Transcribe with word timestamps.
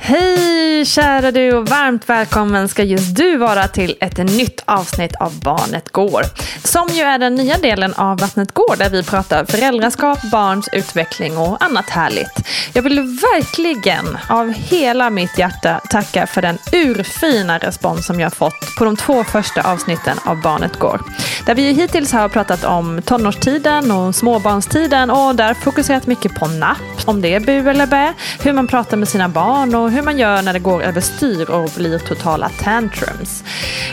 Hej 0.00 0.84
kära 0.84 1.30
du 1.30 1.52
och 1.52 1.68
varmt 1.68 2.08
välkommen 2.08 2.68
ska 2.68 2.82
just 2.82 3.16
du 3.16 3.36
vara 3.36 3.68
till 3.68 3.96
ett 4.00 4.18
nytt 4.18 4.62
avsnitt 4.64 5.14
av 5.14 5.40
Barnet 5.40 5.88
Går. 5.88 6.22
Som 6.64 6.88
ju 6.88 7.02
är 7.02 7.18
den 7.18 7.34
nya 7.34 7.58
delen 7.58 7.94
av 7.94 8.18
Vattnet 8.18 8.54
Går 8.54 8.76
där 8.76 8.90
vi 8.90 9.02
pratar 9.02 9.44
föräldraskap, 9.44 10.18
barns 10.32 10.68
utveckling 10.72 11.38
och 11.38 11.64
annat 11.64 11.90
härligt. 11.90 12.46
Jag 12.72 12.82
vill 12.82 13.00
verkligen 13.00 14.18
av 14.28 14.52
hela 14.52 15.10
mitt 15.10 15.38
hjärta 15.38 15.80
tacka 15.90 16.26
för 16.26 16.42
den 16.42 16.58
urfina 16.72 17.58
respons 17.58 18.06
som 18.06 18.20
jag 18.20 18.32
fått 18.32 18.76
på 18.78 18.84
de 18.84 18.96
två 18.96 19.24
första 19.24 19.72
avsnitten 19.72 20.18
av 20.24 20.40
Barnet 20.42 20.78
Går. 20.78 21.00
Där 21.46 21.54
vi 21.54 21.72
hittills 21.72 22.12
har 22.12 22.28
pratat 22.28 22.64
om 22.64 23.02
tonårstiden 23.04 23.90
och 23.90 24.14
småbarnstiden 24.14 25.10
och 25.10 25.34
där 25.34 25.54
fokuserat 25.54 26.06
mycket 26.06 26.34
på 26.34 26.46
napp, 26.46 26.78
om 27.06 27.20
det 27.20 27.34
är 27.34 27.40
bu 27.40 27.70
eller 27.70 27.86
bä, 27.86 28.14
hur 28.42 28.52
man 28.52 28.66
pratar 28.66 28.96
med 28.96 29.08
sina 29.08 29.28
barn 29.28 29.74
och 29.74 29.87
hur 29.90 30.02
man 30.02 30.18
gör 30.18 30.42
när 30.42 30.52
det 30.52 30.58
går 30.58 30.82
överstyr 30.82 31.50
och 31.50 31.70
blir 31.76 31.98
totala 31.98 32.48
tantrums. 32.48 33.44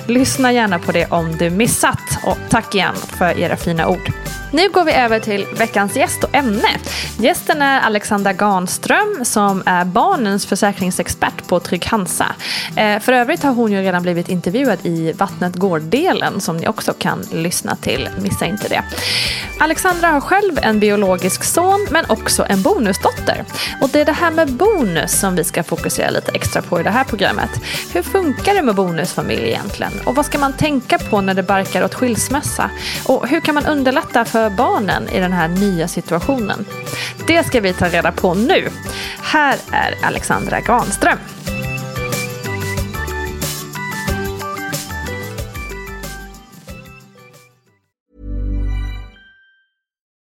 Lyssna 0.08 0.52
gärna 0.52 0.80
på 0.80 0.92
det 0.92 1.06
om 1.06 1.38
du 1.38 1.50
missat 1.50 2.00
och 2.24 2.38
tack 2.50 2.76
igen 2.76 2.96
för 2.96 3.40
era 3.40 3.58
fina 3.58 3.88
ord. 3.88 4.25
Nu 4.56 4.70
går 4.70 4.84
vi 4.84 4.94
över 4.94 5.20
till 5.20 5.46
veckans 5.58 5.96
gäst 5.96 6.24
och 6.24 6.36
ämne. 6.36 6.68
Gästen 7.20 7.62
är 7.62 7.82
Alexandra 7.82 8.34
Garnström 8.34 9.26
som 9.26 9.64
är 9.66 9.86
barnens 9.86 10.46
försäkringsexpert 10.46 11.48
på 11.48 11.60
Trygg 11.60 11.86
Hansa. 11.86 12.36
Eh, 12.78 13.00
för 13.00 13.14
övrigt 13.14 13.44
har 13.44 13.52
hon 13.54 13.72
ju 13.72 13.82
redan 13.82 14.02
blivit 14.02 14.30
intervjuad 14.30 14.80
i 14.84 15.12
Vattnet 15.12 15.56
går-delen 15.56 16.42
som 16.42 16.58
ni 16.58 16.68
också 16.68 16.94
kan 16.94 17.22
lyssna 17.32 17.76
till. 17.76 18.10
Missa 18.22 18.46
inte 18.46 18.68
det. 18.68 18.84
Alexandra 19.60 20.08
har 20.08 20.22
själv 20.22 20.60
en 20.62 20.80
biologisk 20.80 21.44
son 21.44 21.88
men 21.92 22.06
också 22.08 22.46
en 22.50 22.62
bonusdotter. 22.62 23.46
Och 23.82 23.90
det 23.90 24.02
är 24.02 24.06
det 24.06 24.12
här 24.12 24.32
med 24.32 24.54
bonus 24.54 25.20
som 25.20 25.36
vi 25.36 25.44
ska 25.44 25.64
fokusera 25.64 26.10
lite 26.10 26.32
extra 26.32 26.62
på 26.62 26.80
i 26.80 26.84
det 26.84 26.90
här 26.90 27.04
programmet. 27.04 27.50
Hur 27.94 28.02
funkar 28.02 28.54
det 28.54 28.62
med 28.62 28.76
bonusfamilj 28.76 29.48
egentligen? 29.48 29.92
Och 30.06 30.16
vad 30.16 30.26
ska 30.26 30.40
man 30.40 30.54
tänka 30.54 30.98
på 30.98 31.22
när 31.22 31.34
det 31.34 31.44
barkar 31.44 31.84
åt 31.84 31.94
skilsmässa? 31.94 32.70
Och 33.06 33.28
hur 33.28 33.40
kan 33.40 33.56
man 33.56 33.66
underlätta 33.66 34.26
för 34.26 34.45
barnen 34.50 35.10
i 35.10 35.20
den 35.20 35.34
här 35.34 35.48
nya 35.48 35.88
situationen? 35.88 36.66
Det 37.28 37.44
ska 37.44 37.62
vi 37.62 37.74
ta 37.74 37.90
reda 37.90 38.12
på 38.12 38.34
nu. 38.34 38.70
Här 39.22 39.58
är 39.72 39.96
Alexandra 40.02 40.62
Granström. 40.62 41.18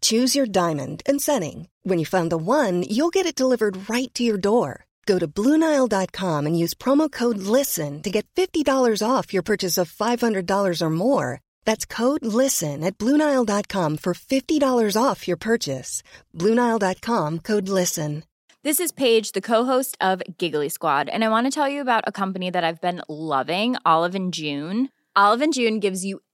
Choose 0.00 0.36
your 0.36 0.46
diamond 0.46 1.02
and 1.06 1.20
setting. 1.20 1.68
When 1.82 1.98
you 1.98 2.06
find 2.06 2.30
the 2.30 2.38
one, 2.38 2.84
you'll 2.84 3.10
get 3.10 3.26
it 3.26 3.34
delivered 3.34 3.90
right 3.90 4.14
to 4.14 4.22
your 4.22 4.38
door. 4.38 4.86
Go 5.06 5.18
to 5.18 5.26
Bluenile.com 5.26 6.46
and 6.46 6.56
use 6.56 6.72
promo 6.74 7.10
code 7.10 7.38
LISTEN 7.38 8.02
to 8.02 8.10
get 8.10 8.26
$50 8.36 9.02
off 9.02 9.32
your 9.32 9.42
purchase 9.42 9.76
of 9.76 9.90
$500 9.90 10.82
or 10.82 10.90
more. 10.90 11.40
That's 11.64 11.84
code 11.84 12.24
LISTEN 12.24 12.84
at 12.84 12.96
Bluenile.com 12.96 13.96
for 13.96 14.14
$50 14.14 15.02
off 15.02 15.26
your 15.26 15.36
purchase. 15.36 16.02
Bluenile.com 16.36 17.38
code 17.40 17.68
LISTEN. 17.68 18.22
This 18.62 18.78
is 18.78 18.92
Paige, 18.92 19.32
the 19.32 19.40
co-host 19.40 19.96
of 20.02 20.22
Giggly 20.36 20.68
Squad, 20.68 21.08
and 21.08 21.24
I 21.24 21.30
want 21.30 21.46
to 21.46 21.50
tell 21.50 21.66
you 21.66 21.80
about 21.80 22.04
a 22.06 22.12
company 22.12 22.50
that 22.50 22.62
I've 22.62 22.80
been 22.80 23.00
loving, 23.08 23.76
Olive 23.86 24.14
and 24.14 24.34
June. 24.34 24.90
Olive 25.16 25.40
and 25.40 25.54
June 25.54 25.80
gives 25.80 26.04
you 26.04 26.20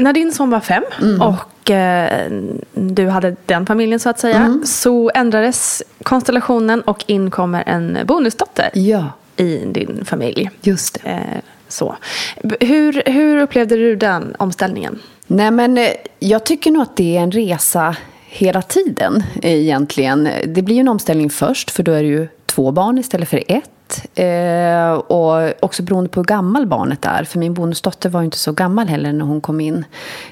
När 0.00 0.12
din 0.12 0.32
son 0.32 0.50
var 0.50 0.60
fem 0.60 0.82
och 1.20 1.70
eh, 1.70 2.30
du 2.74 3.08
hade 3.08 3.36
den 3.46 3.66
familjen 3.66 4.00
så 4.00 4.08
att 4.10 4.18
säga 4.18 4.60
så 4.64 5.10
ändrades 5.14 5.82
konstellationen 6.02 6.80
och 6.82 7.04
in 7.06 7.30
kommer 7.30 7.62
en 7.66 7.98
bonusdotter 8.04 8.70
Ja, 8.74 9.04
i 9.36 9.56
din 9.66 10.04
familj. 10.04 10.50
just 10.62 11.02
det. 11.04 11.10
Eh, 11.10 11.18
så. 11.68 11.96
Hur, 12.60 13.02
hur 13.10 13.36
upplevde 13.42 13.76
du 13.76 13.96
den 13.96 14.34
omställningen? 14.38 14.98
Nej, 15.26 15.50
men 15.50 15.78
eh, 15.78 15.88
jag 16.18 16.44
tycker 16.44 16.70
nog 16.70 16.82
att 16.82 16.96
det 16.96 17.16
är 17.16 17.20
en 17.20 17.32
resa 17.32 17.96
hela 18.28 18.62
tiden 18.62 19.22
egentligen. 19.42 20.28
Det 20.46 20.62
blir 20.62 20.74
ju 20.74 20.80
en 20.80 20.88
omställning 20.88 21.30
först, 21.30 21.70
för 21.70 21.82
då 21.82 21.92
är 21.92 22.02
det 22.02 22.08
ju 22.08 22.28
två 22.46 22.70
barn 22.72 22.98
istället 22.98 23.28
för 23.28 23.42
ett. 23.48 23.70
Eh, 24.14 24.92
och 24.92 25.64
också 25.64 25.82
beroende 25.82 26.10
på 26.10 26.20
hur 26.20 26.24
gammal 26.24 26.66
barnet 26.66 27.04
är. 27.04 27.24
För 27.24 27.38
min 27.38 27.54
bonusdotter 27.54 28.08
var 28.08 28.22
inte 28.22 28.38
så 28.38 28.52
gammal 28.52 28.88
heller 28.88 29.12
när 29.12 29.24
hon 29.24 29.40
kom 29.40 29.60
in 29.60 29.84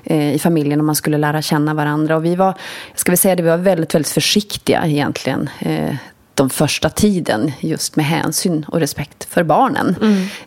eh, 0.04 0.34
i 0.34 0.38
familjen 0.38 0.80
och 0.80 0.86
man 0.86 0.94
skulle 0.94 1.18
lära 1.18 1.42
känna 1.42 1.74
varandra. 1.74 2.16
Och 2.16 2.24
vi 2.24 2.36
var, 2.36 2.54
ska 2.94 3.12
vi 3.12 3.16
säga 3.16 3.36
det, 3.36 3.42
vi 3.42 3.48
var 3.48 3.56
väldigt, 3.56 3.94
väldigt 3.94 4.12
försiktiga 4.12 4.86
egentligen. 4.86 5.50
Eh, 5.58 5.94
de 6.36 6.50
första 6.50 6.90
tiden 6.90 7.52
just 7.60 7.96
med 7.96 8.06
hänsyn 8.06 8.64
och 8.68 8.80
respekt 8.80 9.24
för 9.24 9.44
barnen. 9.44 9.96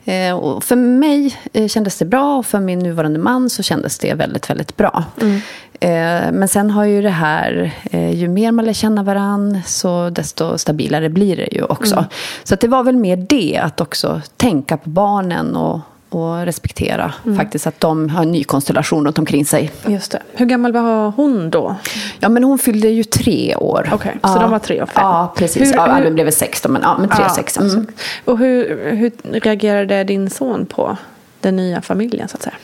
Eh, 0.06 0.36
och 0.36 0.64
för 0.64 0.76
mig 0.76 1.38
eh, 1.54 1.68
kändes 1.68 1.98
det 1.98 2.06
bra 2.06 2.38
och 2.38 2.46
för 2.46 2.60
min 2.60 2.80
nuvarande 2.80 3.20
man 3.20 3.50
så 3.50 3.64
kändes 3.64 3.98
det 3.98 4.14
väldigt, 4.14 4.50
väldigt 4.50 4.78
bra. 4.78 5.04
Eh, 5.22 5.38
men 6.32 6.48
sen 6.48 6.72
har 6.72 6.86
ju 6.86 7.02
det 7.02 7.10
här, 7.10 7.72
eh, 7.92 8.12
ju 8.12 8.28
mer 8.28 8.52
man 8.52 8.66
lär 8.66 8.74
känna 8.74 9.04
varann 9.04 9.62
så 9.66 10.10
desto 10.10 10.58
stabilare 10.58 11.10
blir 11.10 11.36
det 11.36 11.48
ju 11.52 11.64
också. 11.64 12.06
Så 12.44 12.54
att 12.54 12.60
det 12.60 12.68
var 12.68 12.84
väl 12.84 12.96
mer 12.96 13.18
det, 13.18 13.60
att 13.64 13.82
också 13.82 14.22
tänka 14.38 14.78
på 14.78 14.90
barnen 14.90 15.56
och 15.56 15.80
och 16.10 16.46
respektera 16.46 17.14
faktiskt 17.38 17.68
att 17.68 17.80
de 17.80 18.10
har 18.10 18.24
en 18.24 18.32
ny 18.32 18.44
konstellation 18.44 19.06
runt 19.06 19.20
omkring 19.20 19.46
sig. 19.46 19.72
Just 19.88 20.12
det. 20.12 20.22
Hur 20.34 20.46
gammal 20.46 20.74
var 20.74 21.12
hon 21.12 21.50
då? 21.50 21.76
Ja, 22.20 22.30
men 22.30 22.44
hon 22.44 22.60
fyllde 22.60 22.88
ju 22.90 23.04
tre 23.04 23.56
år. 23.56 23.90
Okej, 23.94 24.12
så 24.24 24.30
ja. 24.30 24.40
de 24.40 24.52
var 24.52 24.60
tre 24.60 24.82
och 24.82 24.90
fem. 24.90 25.04
Ja, 25.04 25.34
precis. 25.38 25.62
Hur- 25.62 25.76
ja, 25.76 25.96
hur- 25.96 26.12
blev 26.12 26.26
väl 26.26 26.34
16, 26.34 26.72
men, 26.72 26.82
ja, 26.82 26.98
men 27.00 27.10
tre 27.10 27.18
Ja, 27.20 27.26
och 27.26 27.32
sex. 27.32 27.58
Mm. 27.58 27.88
Och 28.26 28.38
hur, 28.38 28.92
hur 28.92 29.12
reagerade 29.40 30.04
din 30.04 30.30
son 30.30 30.66
på 30.66 30.98
den 31.42 31.56
nya 31.56 31.82
familjen 31.82 32.28
så 32.28 32.38
att 32.38 32.44
säga? 32.44 32.56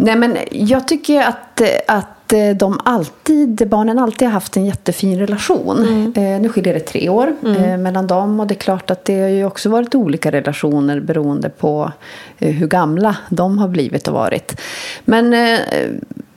Nej, 0.00 0.16
men 0.16 0.36
jag 0.50 0.88
tycker 0.88 1.20
att, 1.20 1.62
att 1.86 2.32
eh, 2.32 2.50
de 2.56 2.80
alltid, 2.84 3.68
barnen 3.68 3.98
alltid 3.98 4.28
har 4.28 4.32
haft 4.32 4.56
en 4.56 4.66
jättefin 4.66 5.18
relation. 5.18 6.12
Eh, 6.16 6.40
nu 6.40 6.48
skiljer 6.48 6.74
det 6.74 6.80
tre 6.80 7.08
år 7.08 7.32
eh, 7.44 7.76
mellan 7.76 8.06
dem 8.06 8.40
och 8.40 8.46
det 8.46 8.54
är 8.54 8.58
klart 8.58 8.90
att 8.90 9.04
det 9.04 9.20
har 9.20 9.28
ju 9.28 9.44
också 9.44 9.68
varit 9.68 9.94
olika 9.94 10.32
relationer 10.32 11.00
beroende 11.00 11.48
på 11.48 11.92
eh, 12.38 12.54
hur 12.54 12.66
gamla 12.66 13.16
de 13.28 13.58
har 13.58 13.68
blivit 13.68 14.08
och 14.08 14.14
varit. 14.14 14.60
Men 15.04 15.30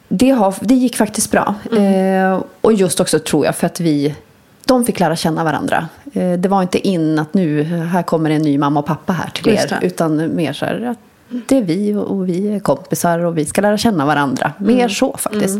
det, 0.07 0.29
har, 0.29 0.55
det 0.59 0.75
gick 0.75 0.95
faktiskt 0.95 1.31
bra. 1.31 1.55
Eh, 1.77 2.43
och 2.61 2.73
just 2.73 2.99
också 2.99 3.19
tror 3.19 3.45
jag 3.45 3.55
för 3.55 3.65
att 3.65 3.79
vi 3.79 4.15
de 4.65 4.85
fick 4.85 4.99
lära 4.99 5.15
känna 5.15 5.43
varandra. 5.43 5.87
Det 6.37 6.47
var 6.47 6.61
inte 6.61 6.87
in 6.87 7.19
att 7.19 7.33
nu, 7.33 7.63
här 7.63 8.03
kommer 8.03 8.29
en 8.29 8.41
ny 8.41 8.57
mamma 8.57 8.79
och 8.79 8.85
pappa 8.85 9.13
här 9.13 9.29
till 9.29 9.49
er. 9.49 9.79
Utan 9.81 10.35
mer 10.35 10.53
så 10.53 10.65
här 10.65 10.81
att 10.85 10.97
det 11.47 11.57
är 11.57 11.61
vi 11.61 11.93
och 11.93 12.11
och 12.11 12.29
vi 12.29 12.55
är 12.55 12.59
kompisar 12.59 13.19
och 13.19 13.37
vi 13.37 13.45
ska 13.45 13.61
lära 13.61 13.77
känna 13.77 14.05
varandra. 14.05 14.53
Mer 14.57 14.89
så 14.89 15.17
faktiskt. 15.17 15.59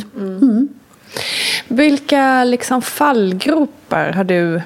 Vilka 1.67 2.43
liksom 2.43 2.81
fallgropar 2.81 4.11
har 4.11 4.23
du 4.23 4.61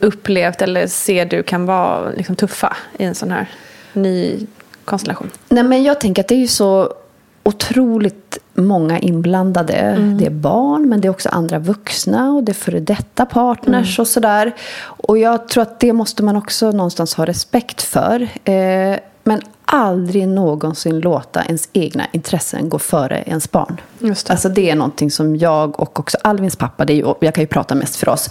upplevt 0.00 0.62
eller 0.62 0.86
ser 0.86 1.26
du 1.26 1.42
kan 1.42 1.66
vara 1.66 2.10
liksom 2.10 2.36
tuffa 2.36 2.76
i 2.98 3.04
en 3.04 3.14
sån 3.14 3.30
här 3.30 3.50
ny 3.92 4.46
konstellation? 4.84 5.30
Nej, 5.48 5.64
men 5.64 5.82
jag 5.82 6.00
tänker 6.00 6.22
att 6.22 6.28
det 6.28 6.34
är 6.34 6.38
ju 6.38 6.48
så 6.48 6.94
otroligt 7.42 8.38
många 8.54 8.98
inblandade. 8.98 9.96
Det 10.18 10.26
är 10.26 10.30
barn, 10.30 10.88
men 10.88 11.00
det 11.00 11.08
är 11.08 11.10
också 11.10 11.28
andra 11.28 11.58
vuxna 11.58 12.32
och 12.32 12.44
det 12.44 12.52
är 12.52 12.54
före 12.54 12.80
detta 12.80 13.26
partners 13.26 13.98
och 13.98 14.06
sådär. 14.06 14.52
Och 14.82 15.18
jag 15.18 15.48
tror 15.48 15.62
att 15.62 15.80
det 15.80 15.92
måste 15.92 16.22
man 16.22 16.36
också 16.36 16.70
någonstans 16.70 17.14
ha 17.14 17.26
respekt 17.26 17.82
för. 17.82 18.28
Eh, 18.44 18.96
men 19.26 19.40
aldrig 19.64 20.28
någonsin 20.28 21.00
låta 21.00 21.44
ens 21.44 21.68
egna 21.72 22.06
intressen 22.12 22.68
gå 22.68 22.78
före 22.78 23.22
ens 23.26 23.50
barn. 23.50 23.80
Just 23.98 24.26
det. 24.26 24.32
Alltså 24.32 24.48
det 24.48 24.70
är 24.70 24.74
någonting 24.74 25.10
som 25.10 25.36
jag 25.36 25.80
och 25.80 26.00
också 26.00 26.18
Alvins 26.24 26.56
pappa, 26.56 26.84
det 26.84 26.94
ju, 26.94 27.14
jag 27.20 27.34
kan 27.34 27.42
ju 27.42 27.48
prata 27.48 27.74
mest 27.74 27.96
för 27.96 28.08
oss, 28.08 28.28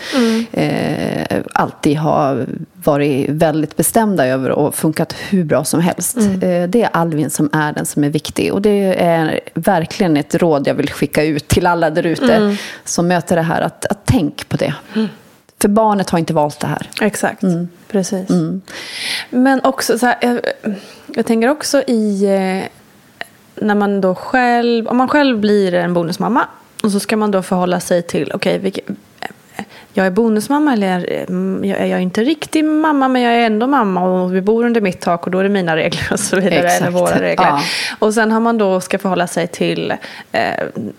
eh, 0.51 1.38
alltid 1.53 1.97
har 1.97 2.45
varit 2.74 3.30
väldigt 3.30 3.75
bestämda 3.75 4.27
över 4.27 4.50
och 4.50 4.75
funkat 4.75 5.15
hur 5.30 5.44
bra 5.44 5.63
som 5.63 5.80
helst. 5.80 6.18
Eh, 6.18 6.63
det 6.68 6.81
är 6.83 6.89
Alvin 6.94 7.30
som 7.30 7.50
är 7.53 7.74
den 7.74 7.86
som 7.86 8.03
är 8.03 8.09
viktig. 8.09 8.53
Och 8.53 8.62
det 8.62 9.03
är 9.03 9.39
verkligen 9.53 10.18
ett 10.18 10.36
råd 10.36 10.68
jag 10.68 10.75
vill 10.75 10.89
skicka 10.89 11.24
ut 11.24 11.48
till 11.48 11.68
alla 11.68 11.89
där 11.89 12.06
ute 12.06 12.57
som 12.83 13.07
möter 13.07 13.36
det 13.36 13.41
här, 13.41 13.62
att, 13.62 13.86
att 13.86 14.00
tänk 14.06 14.50
på 14.50 14.57
det. 14.57 14.74
För 15.61 15.67
barnet 15.69 16.09
har 16.09 16.19
inte 16.19 16.33
valt 16.33 16.59
det 16.59 16.67
här. 16.67 16.89
Exakt, 17.01 17.41
precis. 17.87 18.29
Men 19.29 19.63
också 19.63 19.99
så 19.99 20.05
här, 20.05 20.17
jag, 20.21 20.39
jag 21.15 21.25
tänker 21.25 21.49
också 21.49 21.81
i 21.87 22.23
eh, 22.25 22.69
när 23.65 23.75
man 23.75 24.01
då 24.01 24.15
själv, 24.15 24.87
om 24.87 24.97
man 24.97 25.07
själv 25.07 25.39
blir 25.39 25.73
en 25.73 25.93
bonusmamma 25.93 26.47
och 26.83 26.91
så 26.91 26.99
ska 26.99 27.17
man 27.17 27.31
då 27.31 27.41
förhålla 27.41 27.79
sig 27.79 28.01
till, 28.01 28.31
okej, 28.33 28.59
vilket- 28.59 28.85
jag 29.97 30.06
är 30.07 30.12
bonusmamma 30.12 30.74
eller 30.74 31.24
mm, 31.27 31.65
jag 31.65 31.80
är 31.80 31.86
jag 31.86 32.01
inte 32.01 32.24
riktig 32.24 32.65
mamma 32.65 33.07
men 33.07 33.21
jag 33.21 33.33
är 33.33 33.45
ändå 33.45 33.68
mamma 33.68 34.01
och 34.01 34.36
vi 34.36 34.42
bor 34.42 34.65
under 34.65 34.81
mitt 34.81 35.01
tak 35.01 35.25
och 35.25 35.31
då 35.31 35.39
är 35.39 35.44
det 35.44 35.50
mina 35.50 35.75
regler 35.75 36.07
och 36.12 36.19
så 36.19 36.36
vidare. 36.36 36.59
Exakt. 36.65 36.81
Eller 36.81 36.92
våra 36.92 37.21
regler. 37.21 37.45
Ja. 37.45 37.62
Och 38.00 38.13
sen 38.13 38.31
har 38.31 38.39
man 38.39 38.57
då 38.57 38.81
ska 38.81 38.97
förhålla 39.00 39.27
sig 39.27 39.47
till 39.47 39.94
eh, 40.31 40.50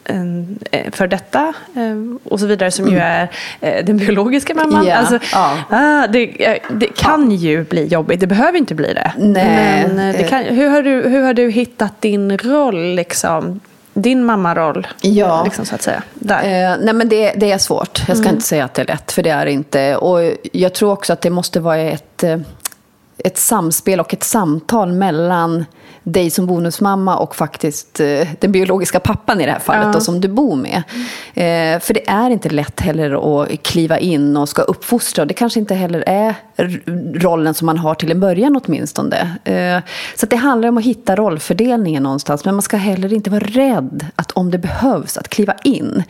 eh, 0.05 0.91
för 0.93 1.07
detta 1.07 1.53
eh, 1.77 2.17
och 2.25 2.41
så 2.41 2.47
vidare 2.47 2.71
som 2.71 2.89
ju 2.89 2.99
är 2.99 3.29
eh, 3.61 3.85
den 3.85 3.97
biologiska 3.97 4.55
mamman. 4.55 4.75
Mm. 4.75 4.87
Ja, 4.89 4.97
Alltså, 4.97 5.19
ja. 5.33 5.59
ah, 5.71 6.07
det, 6.07 6.47
eh, 6.47 6.57
det 6.71 6.87
kan 6.97 7.31
ju 7.31 7.65
bli 7.65 7.87
jobbigt, 7.87 8.21
det 8.21 8.27
behöver 8.27 8.59
inte 8.59 8.75
bli 8.75 8.95
det. 8.95 9.13
Nej. 9.19 9.89
Men 9.89 10.09
eh, 10.09 10.17
det 10.19 10.25
kan, 10.29 10.45
hur, 10.45 10.69
har 10.69 10.83
du, 10.83 11.09
hur 11.09 11.23
har 11.23 11.35
du 11.35 11.51
hittat 11.51 12.01
din 12.03 12.39
roll, 12.39 12.95
liksom, 12.95 13.61
din 13.97 14.25
mammaroll? 14.25 14.87
Ja. 15.01 15.45
Liksom, 15.45 15.67
så 15.67 15.75
att 15.75 15.83
säga, 15.83 16.03
där. 16.15 16.43
Eh, 16.43 16.77
nej 16.81 16.95
men 16.95 17.09
det, 17.09 17.33
det 17.37 17.53
är 17.53 17.59
svårt. 17.59 18.03
Jag 18.09 18.17
ska 18.17 18.29
inte 18.29 18.45
säga 18.45 18.65
att 18.65 18.75
det 18.75 18.83
är 18.83 18.87
lätt, 18.87 19.13
för 19.13 19.23
det 19.23 19.31
är 19.31 19.45
det 19.45 19.53
inte. 19.53 19.97
Och 19.97 20.33
jag 20.53 20.75
tror 20.75 20.93
också 20.93 21.13
att 21.13 21.21
det 21.21 21.31
måste 21.31 21.61
vara 21.61 21.79
ett, 21.79 22.23
eh, 22.23 22.39
ett 23.19 23.39
samspel 23.39 24.01
och 24.01 24.15
ett 24.15 24.25
samtal 24.25 24.93
mellan 24.93 25.65
dig 26.03 26.31
som 26.31 26.47
bonusmamma 26.47 27.17
och 27.17 27.37
faktiskt 27.37 28.01
eh, 28.01 28.29
den 28.41 28.53
biologiska 28.53 29.01
pappan 29.01 29.41
i 29.41 29.47
det 29.47 29.53
här 29.53 29.59
fallet 29.59 29.93
då, 29.93 30.01
som 30.01 30.21
du 30.21 30.29
bor 30.29 30.57
med. 30.57 30.83
Eh, 31.35 31.81
för 31.81 31.95
det 31.95 32.09
är 32.11 32.31
inte 32.31 32.49
lätt 32.49 32.81
heller 32.81 33.43
att 33.43 33.63
kliva 33.63 33.99
in 33.99 34.37
och 34.37 34.49
ska 34.49 34.63
uppfostra. 34.63 35.25
Det 35.25 35.35
kanske 35.35 35.61
inte 35.61 35.75
heller 35.75 36.05
är 36.07 36.35
rollen 37.19 37.55
som 37.55 37.67
man 37.67 37.79
har 37.79 37.95
till 37.95 38.11
en 38.11 38.21
början 38.21 38.61
åtminstone. 38.65 39.37
Eh, 39.45 39.79
så 40.17 40.27
det 40.27 40.37
handlar 40.37 40.69
om 40.69 40.79
att 40.79 40.85
hitta 40.85 41.17
rollfördelningen 41.17 42.03
någonstans. 42.03 42.45
Men 42.45 42.55
man 42.55 42.63
ska 42.63 42.77
heller 42.77 43.13
inte 43.13 43.31
vara 43.31 43.45
rädd 43.45 44.07
att 44.17 44.33
om 44.33 44.51
det 44.51 44.59
behövs 44.59 45.17
att 45.17 45.29
kliva 45.29 45.55
in. 45.65 46.03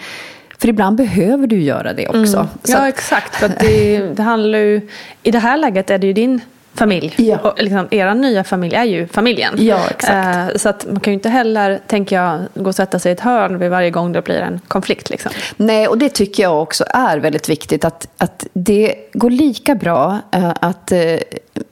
För 0.58 0.68
ibland 0.68 0.96
behöver 0.96 1.46
du 1.46 1.62
göra 1.62 1.92
det 1.92 2.08
också. 2.08 2.48
Så 2.64 2.72
ja, 2.72 2.78
att- 2.78 2.88
exakt. 2.88 3.34
För 3.36 3.50
det, 3.60 3.98
det 3.98 4.22
handlar 4.22 4.58
ju, 4.58 4.88
I 5.22 5.30
det 5.30 5.38
här 5.38 5.56
läget 5.56 5.90
är 5.90 5.98
det 5.98 6.06
ju 6.06 6.12
din 6.12 6.40
familj. 6.76 7.14
Ja. 7.16 7.38
Och 7.38 7.62
liksom, 7.62 7.88
era 7.90 8.14
nya 8.14 8.44
familj 8.44 8.74
är 8.74 8.84
ju 8.84 9.06
familjen. 9.06 9.54
Ja, 9.58 9.80
exakt. 9.90 10.12
Eh, 10.12 10.56
så 10.56 10.68
att 10.68 10.86
man 10.86 11.00
kan 11.00 11.12
ju 11.12 11.14
inte 11.14 11.28
heller, 11.28 11.80
tänker 11.86 12.16
jag, 12.16 12.40
gå 12.54 12.68
och 12.68 12.74
sätta 12.74 12.98
sig 12.98 13.10
i 13.10 13.12
ett 13.12 13.20
hörn 13.20 13.58
vid 13.58 13.70
varje 13.70 13.90
gång 13.90 14.12
det 14.12 14.22
blir 14.22 14.38
en 14.38 14.60
konflikt. 14.68 15.10
Liksom. 15.10 15.32
Nej, 15.56 15.88
och 15.88 15.98
det 15.98 16.08
tycker 16.08 16.42
jag 16.42 16.62
också 16.62 16.84
är 16.88 17.18
väldigt 17.18 17.48
viktigt. 17.48 17.84
Att, 17.84 18.08
att 18.18 18.46
det 18.52 18.94
går 19.12 19.30
lika 19.30 19.74
bra 19.74 20.18
eh, 20.32 20.52
att 20.60 20.92
eh, 20.92 21.16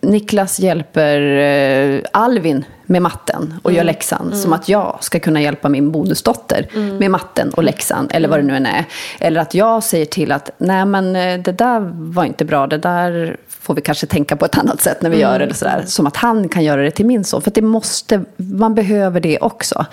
Niklas 0.00 0.60
hjälper 0.60 1.20
eh, 1.20 2.00
Alvin 2.12 2.64
med 2.86 3.02
matten 3.02 3.54
och 3.62 3.72
gör 3.72 3.84
läxan 3.84 4.36
som 4.36 4.52
att 4.52 4.68
jag 4.68 4.98
ska 5.00 5.20
kunna 5.20 5.42
hjälpa 5.42 5.68
min 5.68 5.92
bonusdotter 5.92 6.68
med 6.98 7.10
matten 7.10 7.50
och 7.50 7.62
läxan 7.62 8.08
eller 8.10 8.28
vad 8.28 8.38
det 8.38 8.42
nu 8.42 8.56
än 8.56 8.66
är. 8.66 8.84
Eller 9.20 9.40
att 9.40 9.54
jag 9.54 9.82
säger 9.82 10.06
till 10.06 10.32
att 10.32 10.50
nej 10.58 10.84
men 10.84 11.16
eh, 11.16 11.40
det 11.40 11.52
där 11.52 11.80
var 11.94 12.24
inte 12.24 12.44
bra, 12.44 12.66
det 12.66 12.78
där 12.78 13.36
får 13.64 13.74
vi 13.74 13.80
kanske 13.80 14.06
tänka 14.06 14.36
på 14.36 14.44
ett 14.44 14.58
annat 14.58 14.80
sätt 14.80 15.02
när 15.02 15.10
vi 15.10 15.20
gör 15.20 15.38
det. 15.38 15.44
Eller 15.44 15.54
sådär. 15.54 15.84
Som 15.86 16.06
att 16.06 16.16
han 16.16 16.48
kan 16.48 16.64
göra 16.64 16.82
det 16.82 16.90
till 16.90 17.06
min 17.06 17.24
son. 17.24 17.42
För 17.42 17.50
det 17.50 17.62
måste, 17.62 18.24
man 18.36 18.74
behöver 18.74 19.20
det 19.20 19.38
också. 19.38 19.86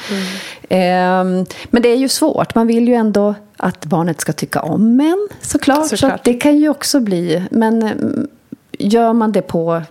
Ehm, 0.69 1.45
men 1.69 1.81
det 1.81 1.89
är 1.89 1.95
ju 1.95 2.09
svårt. 2.09 2.55
Man 2.55 2.67
vill 2.67 2.87
ju 2.87 2.93
ändå 2.93 3.35
att 3.57 3.85
barnet 3.85 4.21
ska 4.21 4.33
tycka 4.33 4.61
om 4.61 4.99
en 4.99 5.27
såklart. 5.41 5.87
Så 5.87 5.97
Såklart. 5.97 6.13
att 6.13 6.23
det 6.23 6.33
kan 6.33 6.57
ju 6.57 6.69
också 6.69 6.99
bli. 6.99 7.43
Men 7.51 7.83
mm, 7.83 8.27
gör 8.71 9.13
man 9.13 9.31
det 9.31 9.41
på 9.41 9.81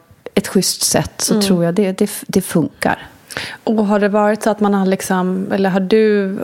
ett 0.41 0.49
schysst 0.49 0.83
sätt 0.83 1.13
så 1.19 1.41
tror 1.41 1.65
jag 1.65 1.75
det, 1.75 1.93
det, 1.99 2.11
det 2.27 2.41
funkar. 2.41 3.07
Och 3.65 3.87
har 3.87 3.99
det 4.01 4.09
varit 4.09 4.43
så 4.43 4.51
att 4.51 4.61
man 4.61 4.75
har 4.75 4.87
liksom, 4.87 5.53
eller 5.53 5.71
har 5.71 5.81
du, 5.81 6.37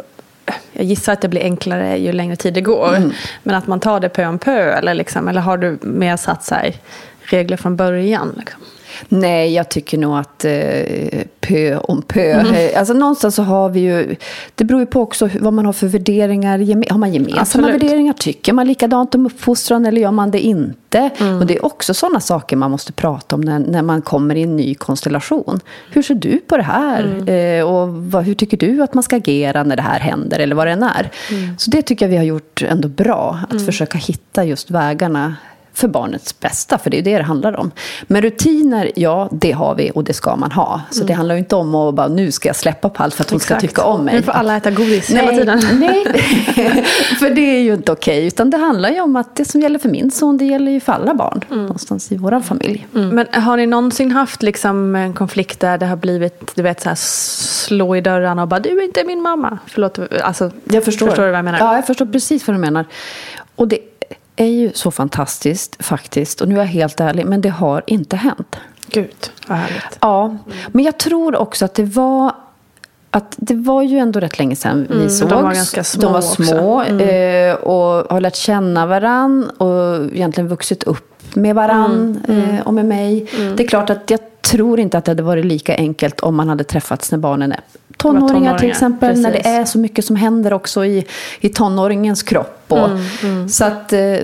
jag 0.72 0.84
gissar 0.84 1.12
att 1.12 1.20
det 1.20 1.28
blir 1.28 1.42
enklare 1.42 1.96
ju 1.98 2.12
längre 2.12 2.36
tid 2.36 2.54
det 2.54 2.60
går, 2.60 2.96
Mm. 2.96 3.12
men 3.42 3.54
att 3.54 3.66
man 3.66 3.80
tar 3.80 4.00
det 4.00 4.08
pö 4.08 4.26
om 4.26 4.38
pö 4.38 4.72
eller, 4.72 4.94
liksom, 4.94 5.28
eller 5.28 5.40
har 5.40 5.56
du 5.56 5.78
mer 5.82 6.16
satt 6.16 6.50
här, 6.50 6.74
regler 7.20 7.56
från 7.56 7.76
början? 7.76 8.34
Liksom? 8.38 8.60
Nej, 9.08 9.54
jag 9.54 9.68
tycker 9.68 9.98
nog 9.98 10.18
att 10.18 10.44
eh, 10.44 11.22
pö 11.40 11.76
om 11.76 12.02
pö. 12.02 12.30
Eh, 12.30 12.78
Alltså 12.78 12.94
någonstans 12.94 13.34
så 13.34 13.42
har 13.42 13.68
vi 13.68 13.80
ju, 13.80 14.16
det 14.54 14.64
beror 14.64 14.80
ju 14.80 14.86
på 14.86 15.00
också 15.00 15.28
vad 15.40 15.52
man 15.52 15.66
har 15.66 15.72
för 15.72 15.86
värderingar. 15.86 16.90
Har 16.90 16.98
man 16.98 17.12
gemensamma 17.14 17.40
Absolut. 17.40 17.82
värderingar? 17.82 18.12
Tycker 18.12 18.52
man 18.52 18.66
likadant 18.66 19.14
om 19.14 19.26
uppfostran 19.26 19.86
eller 19.86 20.00
gör 20.00 20.10
man 20.10 20.30
det 20.30 20.40
inte? 20.40 21.10
Och 21.40 21.46
det 21.46 21.56
är 21.56 21.64
också 21.64 21.94
sådana 21.94 22.20
saker 22.20 22.56
man 22.56 22.70
måste 22.70 22.92
prata 22.92 23.34
om 23.36 23.40
när, 23.40 23.58
när 23.58 23.82
man 23.82 24.02
kommer 24.02 24.34
i 24.34 24.42
en 24.42 24.56
ny 24.56 24.74
konstellation. 24.74 25.60
Hur 25.90 26.02
ser 26.02 26.14
du 26.14 26.38
på 26.38 26.56
det 26.56 26.62
här? 26.62 27.30
Eh, 27.30 27.64
och 27.64 27.88
vad, 27.88 28.24
hur 28.24 28.34
tycker 28.34 28.56
du 28.56 28.82
att 28.82 28.94
man 28.94 29.02
ska 29.02 29.16
agera 29.16 29.62
när 29.62 29.76
det 29.76 29.82
här 29.82 30.00
händer 30.00 30.38
eller 30.38 30.54
vad 30.54 30.66
det 30.66 30.70
än 30.72 30.82
är? 30.82 31.10
Så 31.58 31.70
det 31.70 31.82
tycker 31.82 32.04
jag 32.04 32.10
vi 32.10 32.16
har 32.16 32.24
gjort 32.24 32.62
ändå 32.62 32.88
bra. 32.88 33.38
Att 33.50 33.66
försöka 33.66 33.98
hitta 33.98 34.44
just 34.44 34.70
vägarna 34.70 35.34
för 35.76 35.88
barnets 35.88 36.40
bästa, 36.40 36.78
för 36.78 36.90
det 36.90 36.98
är 36.98 37.02
det 37.02 37.16
det 37.18 37.22
handlar 37.22 37.56
om. 37.56 37.70
Men 38.06 38.22
rutiner, 38.22 38.90
ja, 38.94 39.28
det 39.32 39.52
har 39.52 39.74
vi 39.74 39.90
och 39.94 40.04
det 40.04 40.12
ska 40.12 40.36
man 40.36 40.52
ha. 40.52 40.80
Så 40.90 41.04
det 41.04 41.12
handlar 41.12 41.34
ju 41.34 41.38
inte 41.38 41.56
om 41.56 41.74
att 41.74 41.94
bara, 41.94 42.08
nu 42.08 42.32
ska 42.32 42.48
jag 42.48 42.56
släppa 42.56 42.88
på 42.88 43.02
allt 43.02 43.14
för 43.14 43.24
att 43.24 43.30
hon 43.30 43.40
ska 43.40 43.54
Exakt. 43.54 43.68
tycka 43.70 43.82
om 43.84 44.04
mig. 44.04 44.14
Nu 44.14 44.22
får 44.22 44.32
alla 44.32 44.56
äta 44.56 44.70
godis 44.70 45.10
hela 45.10 45.22
nej, 45.22 45.38
tiden. 45.38 45.60
Nej, 45.80 46.04
för 47.18 47.30
det 47.30 47.40
är 47.40 47.60
ju 47.60 47.74
inte 47.74 47.92
okej. 47.92 48.26
Utan 48.26 48.50
det 48.50 48.56
handlar 48.56 48.90
ju 48.90 49.00
om 49.00 49.16
att 49.16 49.36
det 49.36 49.44
som 49.44 49.60
gäller 49.60 49.78
för 49.78 49.88
min 49.88 50.10
son, 50.10 50.38
det 50.38 50.44
gäller 50.44 50.72
ju 50.72 50.80
för 50.80 50.92
alla 50.92 51.14
barn. 51.14 51.44
Någonstans 51.48 52.12
i 52.12 52.16
vår 52.16 52.40
familj. 52.40 52.86
Men 52.92 53.26
har 53.32 53.56
ni 53.56 53.66
någonsin 53.66 54.12
haft 54.12 54.42
liksom 54.42 54.96
en 54.96 55.12
konflikt 55.12 55.60
där 55.60 55.78
det 55.78 55.86
har 55.86 55.96
blivit, 55.96 56.52
du 56.54 56.62
vet, 56.62 56.80
så 56.80 56.88
här, 56.88 56.96
slå 56.96 57.96
i 57.96 58.00
dörrarna 58.00 58.42
och 58.42 58.48
bara 58.48 58.60
du 58.60 58.78
är 58.78 58.84
inte 58.84 59.04
min 59.04 59.22
mamma? 59.22 59.58
Förlåt, 59.66 59.98
alltså, 60.22 60.50
Jag 60.64 60.84
förstår. 60.84 61.06
förstår 61.06 61.22
du 61.24 61.30
vad 61.30 61.38
jag 61.38 61.44
menar? 61.44 61.58
Ja, 61.58 61.74
jag 61.74 61.86
förstår 61.86 62.06
precis 62.06 62.46
vad 62.46 62.56
du 62.56 62.60
menar. 62.60 62.84
Och 63.56 63.68
det 63.68 63.78
är 64.36 64.46
ju 64.46 64.72
så 64.74 64.90
fantastiskt 64.90 65.84
faktiskt. 65.84 66.40
Och 66.40 66.48
nu 66.48 66.54
är 66.54 66.58
jag 66.58 66.66
helt 66.66 67.00
ärlig, 67.00 67.26
men 67.26 67.40
det 67.40 67.48
har 67.48 67.82
inte 67.86 68.16
hänt. 68.16 68.56
Gud, 68.90 69.30
vad 69.48 69.58
härligt. 69.58 69.98
Ja, 70.00 70.36
men 70.68 70.84
jag 70.84 70.98
tror 70.98 71.36
också 71.36 71.64
att 71.64 71.74
det 71.74 71.84
var 71.84 72.32
att 73.10 73.34
det 73.36 73.54
var 73.54 73.82
ju 73.82 73.98
ändå 73.98 74.20
rätt 74.20 74.38
länge 74.38 74.56
sedan 74.56 74.86
vi 74.90 74.94
Mm, 74.96 75.08
sågs. 75.10 75.30
de 75.30 75.42
var 75.42 75.54
ganska 75.54 75.84
små 75.84 76.02
De 76.02 76.12
var 76.12 76.20
små 76.20 76.80
Mm. 76.82 77.00
eh, 77.50 77.54
och 77.54 78.12
har 78.12 78.20
lärt 78.20 78.36
känna 78.36 78.86
varann 78.86 79.50
och 79.50 80.04
egentligen 80.14 80.48
vuxit 80.48 80.82
upp 80.82 81.22
med 81.34 81.54
varann 81.54 82.20
Mm, 82.28 82.50
eh, 82.54 82.60
och 82.66 82.74
med 82.74 82.84
mig. 82.86 83.26
Det 83.56 83.64
är 83.64 83.68
klart 83.68 83.90
att 83.90 84.10
jag 84.10 84.20
tror 84.42 84.80
inte 84.80 84.98
att 84.98 85.04
det 85.04 85.10
hade 85.10 85.22
varit 85.22 85.44
lika 85.44 85.74
enkelt 85.76 86.20
om 86.20 86.36
man 86.36 86.48
hade 86.48 86.64
träffats 86.64 87.10
när 87.10 87.18
barnen 87.18 87.52
är 87.52 87.60
tonåringar, 87.96 88.28
tonåringar, 88.28 88.58
till 88.58 88.70
exempel. 88.70 89.20
När 89.20 89.30
det 89.30 89.36
precis. 89.36 89.52
är 89.52 89.64
så 89.64 89.78
mycket 89.78 90.04
som 90.04 90.16
händer 90.16 90.52
också 90.52 90.84
i, 90.84 91.06
i 91.40 91.48
tonåringens 91.48 92.22
kropp. 92.22 92.64
Och, 92.68 92.88
Mm, 93.22 93.48
Så 93.48 93.64
att 93.64 93.92
eh, 93.92 94.16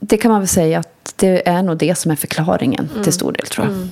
det 0.00 0.16
kan 0.16 0.30
man 0.30 0.40
väl 0.40 0.48
säga 0.48 0.78
att 0.78 1.14
det 1.16 1.48
är 1.48 1.62
nog 1.62 1.76
det 1.78 1.94
som 1.98 2.10
är 2.10 2.16
förklaringen 2.16 2.88
Mm. 2.92 3.04
till 3.04 3.12
stor 3.12 3.32
del 3.32 3.46
tror 3.46 3.66
jag. 3.66 3.88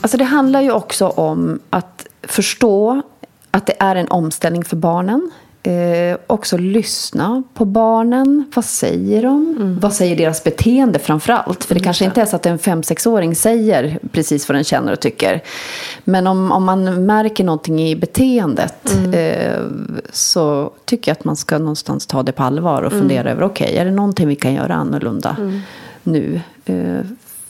Alltså 0.00 0.16
det 0.16 0.24
handlar 0.24 0.60
ju 0.60 0.70
också 0.72 1.08
om 1.08 1.60
att 1.70 2.06
förstå 2.22 3.02
att 3.50 3.66
det 3.66 3.74
är 3.78 3.96
en 3.96 4.08
omställning 4.08 4.64
för 4.64 4.76
barnen. 4.76 5.30
Eh, 5.66 6.16
också 6.26 6.56
lyssna 6.58 7.42
på 7.54 7.64
barnen. 7.64 8.44
Vad 8.54 8.64
säger 8.64 9.22
de? 9.22 9.56
Vad 9.80 9.92
säger 9.92 10.16
deras 10.16 10.44
beteende 10.44 10.98
framför 10.98 11.32
allt? 11.32 11.64
För 11.64 11.74
det 11.74 11.80
kanske 11.80 12.04
inte 12.04 12.20
är 12.20 12.26
så 12.26 12.36
att 12.36 12.46
en 12.46 12.58
fem 12.58 12.82
sexåring 12.82 13.34
säger 13.34 13.98
precis 14.12 14.48
vad 14.48 14.56
den 14.56 14.64
känner 14.64 14.92
och 14.92 15.00
tycker. 15.00 15.42
Men 16.04 16.26
om, 16.26 16.52
om 16.52 16.64
man 16.64 17.06
märker 17.06 17.44
någonting 17.44 17.80
i 17.82 17.96
beteendet 17.96 18.94
eh, 19.14 19.62
så 20.12 20.70
tycker 20.84 21.10
jag 21.10 21.16
att 21.16 21.24
man 21.24 21.36
ska 21.36 21.58
någonstans 21.58 22.06
ta 22.06 22.22
det 22.22 22.32
på 22.32 22.42
allvar 22.42 22.82
och 22.82 22.92
fundera 22.92 23.30
över 23.30 23.42
okej, 23.42 23.76
är 23.76 23.84
det 23.84 23.90
någonting 23.90 24.28
vi 24.28 24.36
kan 24.36 24.54
göra 24.54 24.74
annorlunda 24.74 25.36
nu? 26.02 26.40
Eh, 26.64 27.00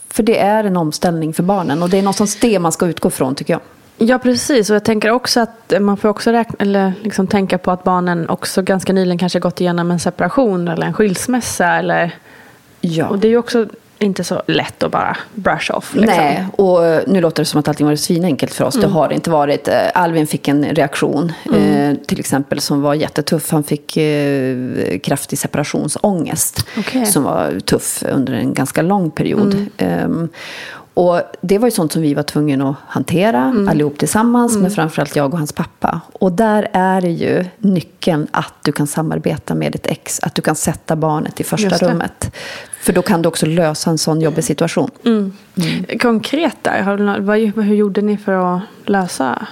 för 0.09 0.23
det 0.23 0.39
är 0.39 0.63
en 0.63 0.77
omställning 0.77 1.33
för 1.33 1.43
barnen 1.43 1.83
och 1.83 1.89
det 1.89 1.97
är 1.97 2.01
någonstans 2.01 2.39
det 2.41 2.59
man 2.59 2.71
ska 2.71 2.87
utgå 2.87 3.09
från 3.09 3.35
tycker 3.35 3.53
jag. 3.53 3.61
Ja, 3.97 4.19
precis. 4.19 4.69
Och 4.69 4.75
jag 4.75 4.83
tänker 4.83 5.11
också 5.11 5.39
att 5.39 5.73
man 5.79 5.97
får 5.97 6.09
också 6.09 6.31
räkna, 6.31 6.55
eller 6.59 6.93
liksom 7.03 7.27
tänka 7.27 7.57
på 7.57 7.71
att 7.71 7.83
barnen 7.83 8.29
också 8.29 8.61
ganska 8.61 8.93
nyligen 8.93 9.17
kanske 9.17 9.39
gått 9.39 9.61
igenom 9.61 9.91
en 9.91 9.99
separation 9.99 10.67
eller 10.67 10.85
en 10.87 10.93
skilsmässa. 10.93 11.67
Eller, 11.67 12.11
Ja. 12.81 13.07
Och 13.07 13.19
det 13.19 13.27
är 13.27 13.29
ju 13.29 13.37
också 13.37 13.67
inte 13.99 14.23
så 14.23 14.41
lätt 14.47 14.83
att 14.83 14.91
bara 14.91 15.17
brush 15.33 15.71
off. 15.71 15.95
Liksom. 15.95 16.17
Nej, 16.17 16.45
och 16.57 16.85
eh, 16.85 17.01
nu 17.07 17.21
låter 17.21 17.41
det 17.43 17.45
som 17.45 17.59
att 17.59 17.67
allting 17.67 17.87
var 17.87 17.95
svinenkelt 17.95 18.53
för 18.53 18.65
oss. 18.65 18.75
Det 18.75 18.87
har 18.87 19.07
det 19.07 19.15
inte 19.15 19.29
varit. 19.29 19.67
Eh, 19.67 19.75
Alvin 19.93 20.27
fick 20.27 20.47
en 20.47 20.65
reaktion, 20.65 21.31
eh, 21.55 21.95
till 22.07 22.19
exempel, 22.19 22.61
som 22.61 22.81
var 22.81 22.93
jättetuff. 22.93 23.51
Han 23.51 23.63
fick 23.63 23.97
eh, 23.97 24.57
kraftig 25.03 25.39
separationsångest, 25.39 26.67
Okej. 26.77 27.05
som 27.05 27.23
var 27.23 27.59
tuff 27.59 28.03
under 28.11 28.33
en 28.33 28.53
ganska 28.53 28.81
lång 28.81 29.11
period. 29.11 29.65
Ehm, 29.77 30.29
och 30.95 31.21
det 31.41 31.57
var 31.57 31.67
ju 31.67 31.71
sånt 31.71 31.91
som 31.91 32.01
vi 32.01 32.13
var 32.13 32.23
tvungna 32.23 32.69
att 32.69 32.75
hantera 32.87 33.53
allihop 33.69 33.97
tillsammans, 33.97 34.57
men 34.57 34.71
framförallt 34.71 35.15
jag 35.15 35.31
och 35.33 35.37
hans 35.37 35.53
pappa. 35.53 36.01
Och 36.13 36.31
där 36.31 36.67
är 36.73 37.01
det 37.01 37.09
ju 37.09 37.45
nyckeln 37.59 38.27
att 38.31 38.53
du 38.61 38.71
kan 38.71 38.87
samarbeta 38.87 39.55
med 39.55 39.71
ditt 39.71 39.87
ex, 39.87 40.19
att 40.23 40.35
du 40.35 40.41
kan 40.41 40.55
sätta 40.55 40.95
barnet 40.95 41.39
i 41.39 41.43
första 41.43 41.69
rummet. 41.77 42.31
För 42.81 42.93
då 42.93 43.01
kan 43.01 43.21
du 43.21 43.27
också 43.29 43.45
lösa 43.45 43.89
en 43.89 43.97
sån 43.97 44.21
jobbig 44.21 44.43
situation. 44.43 44.89
Konkret 46.01 46.57
där, 46.61 46.81
har 46.81 46.97
du 46.97 47.03
nå- 47.03 47.19
vad, 47.19 47.37
hur 47.39 47.75
gjorde 47.75 48.01
ni 48.01 48.17
för 48.17 48.55
att 48.55 48.61
lösa? 48.85 49.47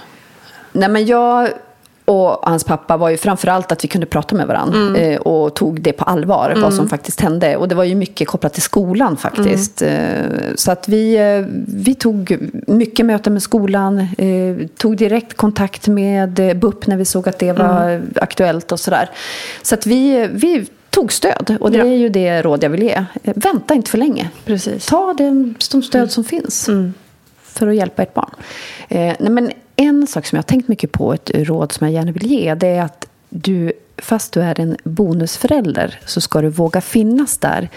Nej, 0.72 0.90
men 0.90 1.06
jag 1.06 1.50
och 2.06 2.40
hans 2.44 2.64
pappa 2.64 2.98
var 2.98 3.10
ju 3.10 3.18
framförallt 3.18 3.72
att 3.72 3.84
vi 3.84 3.88
kunde 3.88 4.08
prata 4.08 4.36
med 4.36 4.48
varandra 4.48 4.98
eh, 5.00 5.18
och 5.22 5.54
tog 5.54 5.82
det 5.82 5.92
på 5.94 6.04
allvar, 6.04 6.54
vad 6.62 6.74
som 6.74 6.90
faktiskt 6.90 7.22
hände. 7.22 7.56
Och 7.58 7.68
det 7.68 7.76
var 7.76 7.84
ju 7.84 7.96
mycket 7.96 8.28
kopplat 8.28 8.54
till 8.54 8.62
skolan 8.62 9.18
faktiskt. 9.18 9.82
Eh, 9.82 9.90
så 10.56 10.72
att 10.72 10.88
vi, 10.90 11.16
eh, 11.16 11.46
vi 11.68 11.96
tog 11.96 12.38
mycket 12.68 13.06
möten 13.06 13.34
med 13.34 13.42
skolan, 13.44 14.08
tog 14.78 14.98
direkt 14.98 15.38
kontakt 15.38 15.88
med 15.88 16.60
BUP 16.60 16.88
när 16.88 16.98
vi 16.98 17.06
såg 17.06 17.30
att 17.30 17.40
det 17.40 17.52
var 17.52 18.02
aktuellt 18.22 18.72
och 18.72 18.80
sådär. 18.80 19.10
Så 19.62 19.76
att 19.76 19.86
vi, 19.86 20.28
vi 20.34 20.66
tog 20.90 21.14
stöd 21.14 21.58
och 21.60 21.72
det 21.72 21.78
Ja. 21.78 21.86
är 21.86 21.96
ju 21.96 22.10
det 22.10 22.42
råd 22.42 22.64
jag 22.64 22.70
vill 22.70 22.84
ge. 22.84 23.06
Vänta 23.24 23.74
inte 23.74 23.92
för 23.92 23.98
länge. 23.98 24.30
Precis. 24.46 24.86
Ta 24.86 25.14
det, 25.14 25.54
de 25.72 25.82
stöd 25.84 26.12
som 26.12 26.24
finns 26.24 26.70
för 27.44 27.68
att 27.68 27.76
hjälpa 27.76 28.04
ert 28.04 28.14
barn. 28.14 28.30
Nej, 28.90 29.16
men 29.20 29.52
en 29.84 30.08
sak 30.08 30.26
som 30.26 30.36
jag 30.36 30.44
har 30.44 30.48
tänkt 30.48 30.68
mycket 30.68 30.92
på, 30.92 31.14
ett 31.14 31.32
råd 31.34 31.72
som 31.72 31.88
jag 31.88 31.94
gärna 31.94 32.12
vill 32.12 32.26
ge, 32.26 32.56
det 32.56 32.68
är 32.68 32.82
att 32.82 33.08
du, 33.30 33.74
fast 33.98 34.34
du 34.34 34.42
är 34.42 34.60
en 34.60 34.78
bonusförälder, 34.84 36.00
så 36.06 36.22
ska 36.22 36.42
du 36.42 36.50
våga 36.50 36.82
finnas 36.82 37.38
där 37.38 37.70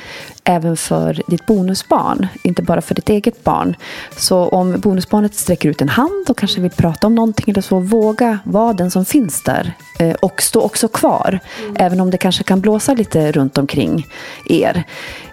även 0.45 0.77
för 0.77 1.23
ditt 1.27 1.47
bonusbarn, 1.47 2.27
inte 2.43 2.63
bara 2.63 2.81
för 2.81 2.95
ditt 2.95 3.09
eget 3.09 3.45
barn. 3.45 3.77
Så 4.17 4.49
om 4.49 4.81
bonusbarnet 4.81 5.35
sträcker 5.35 5.69
ut 5.69 5.83
en 5.83 5.89
hand 5.89 6.27
och 6.29 6.39
kanske 6.39 6.61
vill 6.61 6.71
prata 6.71 7.07
om 7.07 7.15
någonting 7.15 7.45
eller 7.49 7.63
så, 7.63 7.79
våga 7.79 8.39
vara 8.45 8.73
den 8.73 8.91
som 8.91 9.05
finns 9.05 9.43
där. 9.43 9.73
Eh, 9.99 10.15
och 10.15 10.43
stå 10.43 10.61
också 10.61 10.89
kvar, 10.89 11.41
även 11.77 12.01
om 12.01 12.11
det 12.11 12.19
kanske 12.19 12.45
kan 12.45 12.61
blåsa 12.61 12.95
lite 12.95 13.33
runt 13.33 13.59
omkring 13.59 14.07
er. 14.45 14.85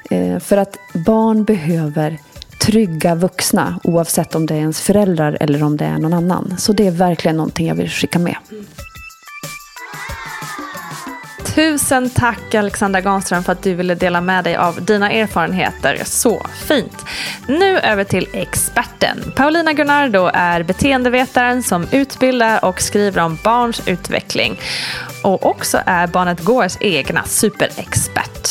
Eh, 0.10 0.40
för 0.40 0.58
att 0.58 0.78
barn 0.94 1.44
behöver 1.44 2.20
trygga 2.66 3.16
vuxna 3.16 3.80
oavsett 3.84 4.36
om 4.36 4.46
det 4.46 4.54
är 4.54 4.58
ens 4.58 4.82
föräldrar 4.82 5.38
eller 5.40 5.64
om 5.64 5.78
det 5.78 5.86
är 5.86 5.98
någon 5.98 6.14
annan. 6.14 6.56
Så 6.58 6.74
det 6.74 6.88
är 6.88 6.92
verkligen 6.92 7.38
någonting 7.38 7.68
jag 7.68 7.76
vill 7.76 7.90
skicka 7.90 8.20
med. 8.20 8.36
Tusen 11.56 12.10
tack 12.10 12.56
Alexandra 12.56 13.02
Granström 13.02 13.44
för 13.44 13.52
att 13.52 13.64
du 13.64 13.74
ville 13.74 13.96
dela 13.96 14.22
med 14.22 14.44
dig 14.44 14.56
av 14.56 14.86
dina 14.86 15.12
erfarenheter. 15.12 16.02
Så 16.06 16.46
fint. 16.68 17.06
Nu 17.48 17.80
över 17.80 18.04
till 18.04 18.28
experten. 18.34 19.34
Paulina 19.36 19.74
Gunnardo 19.74 20.30
är 20.34 20.64
beteendevetaren 20.64 21.64
som 21.64 21.88
utbildar 21.92 22.66
och 22.66 22.82
skriver 22.82 23.22
om 23.22 23.38
barns 23.44 23.88
utveckling. 23.88 24.60
Och 25.24 25.46
också 25.46 25.80
är 25.86 26.08
Barnet 26.08 26.40
Gårs 26.40 26.78
egna 26.80 27.24
superexpert. 27.24 28.43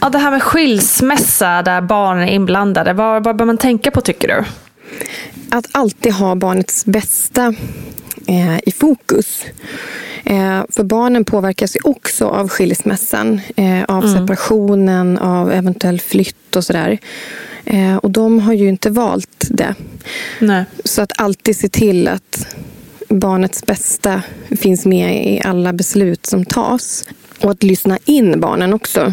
Ja, 0.00 0.08
det 0.08 0.18
här 0.18 0.30
med 0.30 0.42
skilsmässa 0.42 1.62
där 1.62 1.80
barn 1.80 2.18
är 2.18 2.26
inblandade, 2.26 2.92
vad, 2.92 3.24
vad 3.24 3.36
bör 3.36 3.44
man 3.44 3.58
tänka 3.58 3.90
på 3.90 4.00
tycker 4.00 4.28
du? 4.28 4.44
att 5.50 5.66
alltid 5.72 6.12
ha 6.12 6.34
barnets 6.34 6.84
bästa 6.86 7.54
eh, 8.26 8.58
i 8.66 8.72
fokus. 8.72 9.44
Eh, 10.24 10.62
för 10.68 10.84
barnen 10.84 11.24
påverkas 11.24 11.76
ju 11.76 11.80
också 11.84 12.26
av 12.26 12.48
skilsmässan, 12.48 13.40
eh, 13.56 13.84
av 13.84 14.14
separationen, 14.14 15.18
av 15.18 15.52
eventuell 15.52 16.00
flytt 16.00 16.56
och 16.56 16.64
sådär. 16.64 16.98
Eh, 17.64 17.96
och 17.96 18.10
de 18.10 18.38
har 18.38 18.52
ju 18.52 18.68
inte 18.68 18.90
valt 18.90 19.46
det. 19.50 19.74
Nej. 20.38 20.64
Så 20.84 21.02
att 21.02 21.20
alltid 21.20 21.56
se 21.56 21.68
till 21.68 22.08
att 22.08 22.56
barnets 23.08 23.66
bästa 23.66 24.22
finns 24.60 24.86
med 24.86 25.26
i 25.26 25.40
alla 25.44 25.72
beslut 25.72 26.26
som 26.26 26.44
tas. 26.44 27.04
Och 27.42 27.50
att 27.50 27.62
lyssna 27.62 27.98
in 28.04 28.40
barnen 28.40 28.72
också. 28.72 29.12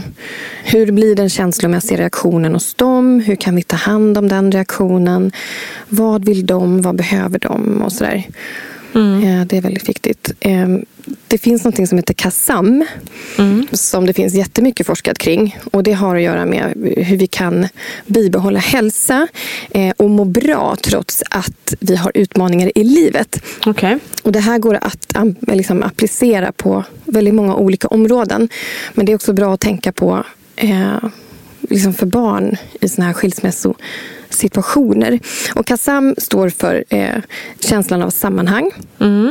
Hur 0.63 0.91
blir 0.91 1.15
den 1.15 1.29
känslomässiga 1.29 1.97
reaktionen 1.97 2.53
hos 2.53 2.73
dem? 2.73 3.19
Hur 3.19 3.35
kan 3.35 3.55
vi 3.55 3.63
ta 3.63 3.75
hand 3.75 4.17
om 4.17 4.27
den 4.27 4.51
reaktionen? 4.51 5.31
Vad 5.89 6.25
vill 6.25 6.45
de? 6.45 6.81
Vad 6.81 6.95
behöver 6.95 7.39
de? 7.39 7.81
Och 7.81 7.91
sådär. 7.91 8.27
Eh, 8.97 9.45
Det 9.45 9.57
är 9.57 9.61
väldigt 9.61 9.89
viktigt. 9.89 10.31
Eh, 10.39 10.67
Det 11.27 11.37
finns 11.37 11.63
något 11.63 11.89
som 11.89 11.97
heter 11.97 12.13
KASAM 12.13 12.85
som 13.71 14.05
det 14.05 14.13
finns 14.13 14.33
jättemycket 14.33 14.87
forskat 14.87 15.17
kring. 15.17 15.57
Och 15.71 15.83
Det 15.83 15.93
har 15.93 16.15
att 16.15 16.21
göra 16.21 16.45
med 16.45 16.73
hur 16.97 17.17
vi 17.17 17.27
kan 17.27 17.67
bibehålla 18.05 18.59
hälsa 18.59 19.27
eh, 19.71 19.93
och 19.97 20.09
må 20.09 20.25
bra 20.25 20.75
trots 20.83 21.23
att 21.29 21.73
vi 21.79 21.95
har 21.95 22.11
utmaningar 22.15 22.71
i 22.75 22.83
livet. 22.83 23.41
Okej. 23.65 23.97
Och 24.23 24.31
Det 24.31 24.39
här 24.39 24.59
går 24.59 24.79
att 24.81 25.17
liksom, 25.41 25.83
applicera 25.83 26.51
på 26.51 26.83
väldigt 27.05 27.33
många 27.33 27.55
olika 27.55 27.87
områden. 27.87 28.49
Men 28.93 29.05
det 29.05 29.11
är 29.11 29.15
också 29.15 29.33
bra 29.33 29.53
att 29.53 29.59
tänka 29.59 29.91
på 29.91 30.23
eh, 30.55 30.97
liksom 31.69 31.93
för 31.93 32.05
barn 32.05 32.55
i 32.81 32.89
såna 32.89 33.07
här 33.07 33.13
skilsmässosituationer. 34.29 35.19
Och 35.55 35.65
KASAM 35.65 36.15
står 36.17 36.49
för 36.49 36.83
eh, 36.89 37.15
känslan 37.59 38.01
av 38.01 38.09
sammanhang 38.09 38.71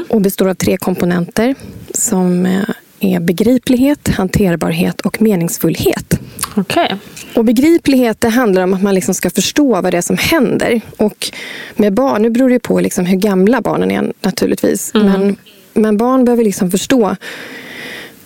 och 0.08 0.20
består 0.20 0.48
av 0.48 0.54
tre 0.54 0.76
komponenter 0.76 1.54
som 1.94 2.46
eh, 2.46 2.62
är 3.00 3.20
begriplighet, 3.20 4.08
hanterbarhet 4.08 5.00
och 5.00 5.22
meningsfullhet. 5.22 6.20
Okej. 6.56 6.96
Och 7.34 7.44
begriplighet 7.44 8.20
det 8.20 8.28
handlar 8.28 8.62
om 8.62 8.74
att 8.74 8.82
man 8.82 8.94
liksom 8.94 9.14
ska 9.14 9.30
förstå 9.30 9.80
vad 9.80 9.92
det 9.92 9.98
är 9.98 10.02
som 10.02 10.16
händer. 10.16 10.80
Och 10.96 11.30
med 11.76 11.94
barn, 11.94 12.22
nu 12.22 12.30
beror 12.30 12.50
det 12.50 12.58
på 12.58 12.80
liksom 12.80 13.06
hur 13.06 13.16
gamla 13.16 13.60
barnen 13.60 13.90
är 13.90 14.12
naturligtvis. 14.22 14.94
Men, 14.94 15.36
men 15.74 15.96
barn 15.96 16.24
behöver 16.24 16.44
liksom 16.44 16.70
förstå 16.70 17.16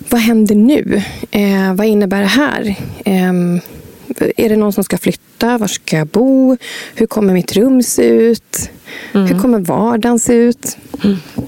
vad 0.09 0.21
händer 0.21 0.55
nu? 0.55 1.03
Eh, 1.31 1.75
vad 1.75 1.87
innebär 1.87 2.21
det 2.21 2.27
här? 2.27 2.77
Är 4.37 4.49
det 4.49 4.57
någon 4.57 4.73
som 4.73 4.85
ska 4.85 4.99
flytta? 4.99 5.59
Var 5.59 5.67
ska 5.67 5.97
jag 5.97 6.07
bo? 6.07 6.57
Hur 6.95 7.07
kommer 7.07 7.35
mitt 7.35 7.57
rum 7.57 7.83
se 7.83 8.05
ut? 8.05 8.71
Hur 9.13 9.39
kommer 9.39 9.59
vardagen 9.59 10.19
se 10.19 10.35
ut? 10.35 10.77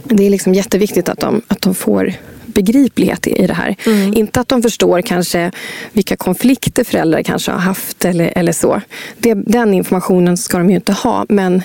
Det 0.05 0.27
är 0.27 0.31
liksom 0.31 0.55
jätteviktigt 0.55 1.09
att 1.09 1.21
de, 1.21 1.43
att 1.49 1.63
de 1.63 1.75
får 1.75 2.15
begriplighet 2.47 3.27
i, 3.27 3.43
i 3.43 3.47
det 3.47 3.55
här. 3.55 3.77
Mm. 3.87 4.15
Inte 4.15 4.41
att 4.41 4.49
de 4.49 4.63
förstår 4.63 5.03
kanske 5.03 5.51
vilka 5.93 6.17
konflikter 6.17 6.85
föräldrar 6.85 7.23
kanske 7.23 7.53
har 7.53 7.59
haft 7.59 8.05
eller, 8.05 8.33
eller 8.37 8.53
så. 8.53 8.81
Det, 9.19 9.35
den 9.35 9.75
informationen 9.75 10.37
ska 10.37 10.59
de 10.59 10.71
ju 10.71 10.77
inte 10.77 10.93
ha. 10.93 11.27
Men, 11.29 11.63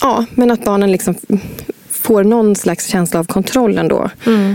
ja, 0.00 0.24
men 0.34 0.50
att 0.50 0.64
barnen 0.64 0.92
liksom 0.92 1.14
får 2.02 2.24
någon 2.24 2.56
slags 2.56 2.86
känsla 2.86 3.20
av 3.20 3.24
kontroll 3.24 3.78
ändå 3.78 4.10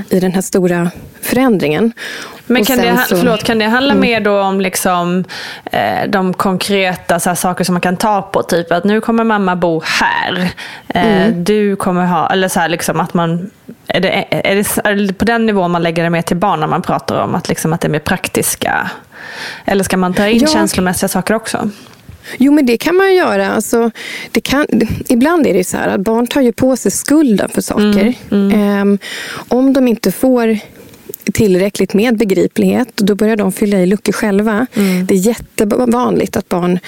i 0.09 0.19
den 0.19 0.31
här 0.33 0.41
stora 0.41 0.91
förändringen. 1.21 1.91
Men 2.47 2.65
kan 2.65 2.77
det, 2.77 2.97
så- 3.09 3.15
förlåt, 3.17 3.43
kan 3.43 3.59
det 3.59 3.65
handla 3.65 3.93
mer 3.95 4.19
då 4.19 4.41
om 4.41 4.61
liksom, 4.61 5.23
eh, 5.71 6.09
de 6.09 6.33
konkreta 6.33 7.19
här, 7.25 7.35
saker 7.35 7.63
som 7.63 7.73
man 7.73 7.81
kan 7.81 7.97
ta 7.97 8.21
på? 8.21 8.43
Typ 8.43 8.71
att 8.71 8.83
nu 8.83 9.01
kommer 9.01 9.23
mamma 9.23 9.55
bo 9.55 9.81
här. 9.85 10.49
Eh, 10.87 11.27
Du 11.33 11.75
kommer 11.75 12.05
ha, 12.05 12.29
eller 12.31 12.47
så 12.47 12.59
här 12.59 12.69
liksom 12.69 12.99
att 12.99 13.13
man, 13.13 13.49
är 13.87 13.99
det, 13.99 14.09
är, 14.29 14.55
det, 14.55 14.77
är 14.89 14.95
det 14.95 15.13
på 15.13 15.25
den 15.25 15.45
nivån 15.45 15.71
man 15.71 15.83
lägger 15.83 16.03
det 16.03 16.09
mer 16.09 16.21
till 16.21 16.37
barn 16.37 16.59
när 16.59 16.67
man 16.67 16.81
pratar 16.81 17.15
om 17.21 17.35
att, 17.35 17.49
liksom, 17.49 17.73
att 17.73 17.81
det 17.81 17.87
är 17.87 17.89
mer 17.89 17.99
praktiska? 17.99 18.89
Eller 19.65 19.83
ska 19.83 19.97
man 19.97 20.13
ta 20.13 20.27
in 20.27 20.41
Ja. 20.41 20.47
känslomässiga 20.47 21.07
saker 21.07 21.33
också? 21.33 21.69
Jo, 22.37 22.51
men 22.51 22.65
det 22.65 22.77
kan 22.77 22.95
man 22.95 23.15
göra. 23.15 23.47
Alltså, 23.47 23.91
det 24.31 24.41
kan, 24.41 24.65
ibland 25.09 25.47
är 25.47 25.53
det 25.53 25.63
så 25.63 25.77
här 25.77 25.87
att 25.87 26.01
barn 26.01 26.27
tar 26.27 26.41
ju 26.41 26.51
på 26.51 26.75
sig 26.77 26.91
skulden 26.91 27.49
för 27.49 27.61
saker. 27.61 28.13
Ehm, 28.53 28.97
om 29.47 29.73
de 29.73 29.87
inte 29.87 30.11
får 30.11 30.59
tillräckligt 31.33 31.93
med 31.93 32.17
begriplighet, 32.17 32.89
då 32.95 33.15
börjar 33.15 33.35
de 33.35 33.51
fylla 33.51 33.77
i 33.77 33.85
luckor 33.85 34.13
själva. 34.13 34.67
Det 35.07 35.13
är 35.13 35.17
jättevanligt 35.17 36.37
att 36.37 36.49
barn 36.49 36.79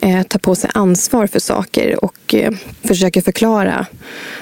eh, 0.00 0.22
tar 0.22 0.38
på 0.38 0.54
sig 0.54 0.70
ansvar 0.74 1.26
för 1.26 1.40
saker 1.40 2.04
och 2.04 2.34
eh, 2.34 2.52
försöker 2.84 3.20
förklara 3.20 3.86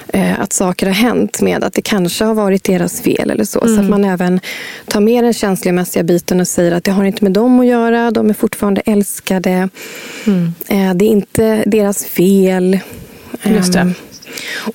eh, 0.07 0.39
att 0.39 0.53
saker 0.53 0.85
har 0.85 0.93
hänt 0.93 1.41
med 1.41 1.63
att 1.63 1.73
det 1.73 1.81
kanske 1.81 2.25
har 2.25 2.33
varit 2.33 2.63
deras 2.63 3.01
fel 3.01 3.31
eller 3.31 3.45
så. 3.45 3.59
Så 3.59 3.79
att 3.79 3.89
man 3.89 4.05
även 4.05 4.39
tar 4.87 5.01
med 5.01 5.23
den 5.23 5.33
känslomässiga 5.33 6.03
biten 6.03 6.39
och 6.39 6.47
säger 6.47 6.71
att 6.71 6.83
det 6.83 6.91
har 6.91 7.03
inte 7.03 7.23
med 7.23 7.31
dem 7.31 7.59
att 7.59 7.65
göra, 7.65 8.11
de 8.11 8.29
är 8.29 8.33
fortfarande 8.33 8.81
älskade. 8.85 9.69
Eh, 10.67 10.93
det 10.93 11.05
är 11.05 11.09
inte 11.09 11.63
deras 11.65 12.05
fel. 12.05 12.79
Just 13.43 13.73
det. 13.73 13.79
Ehm, 13.79 13.93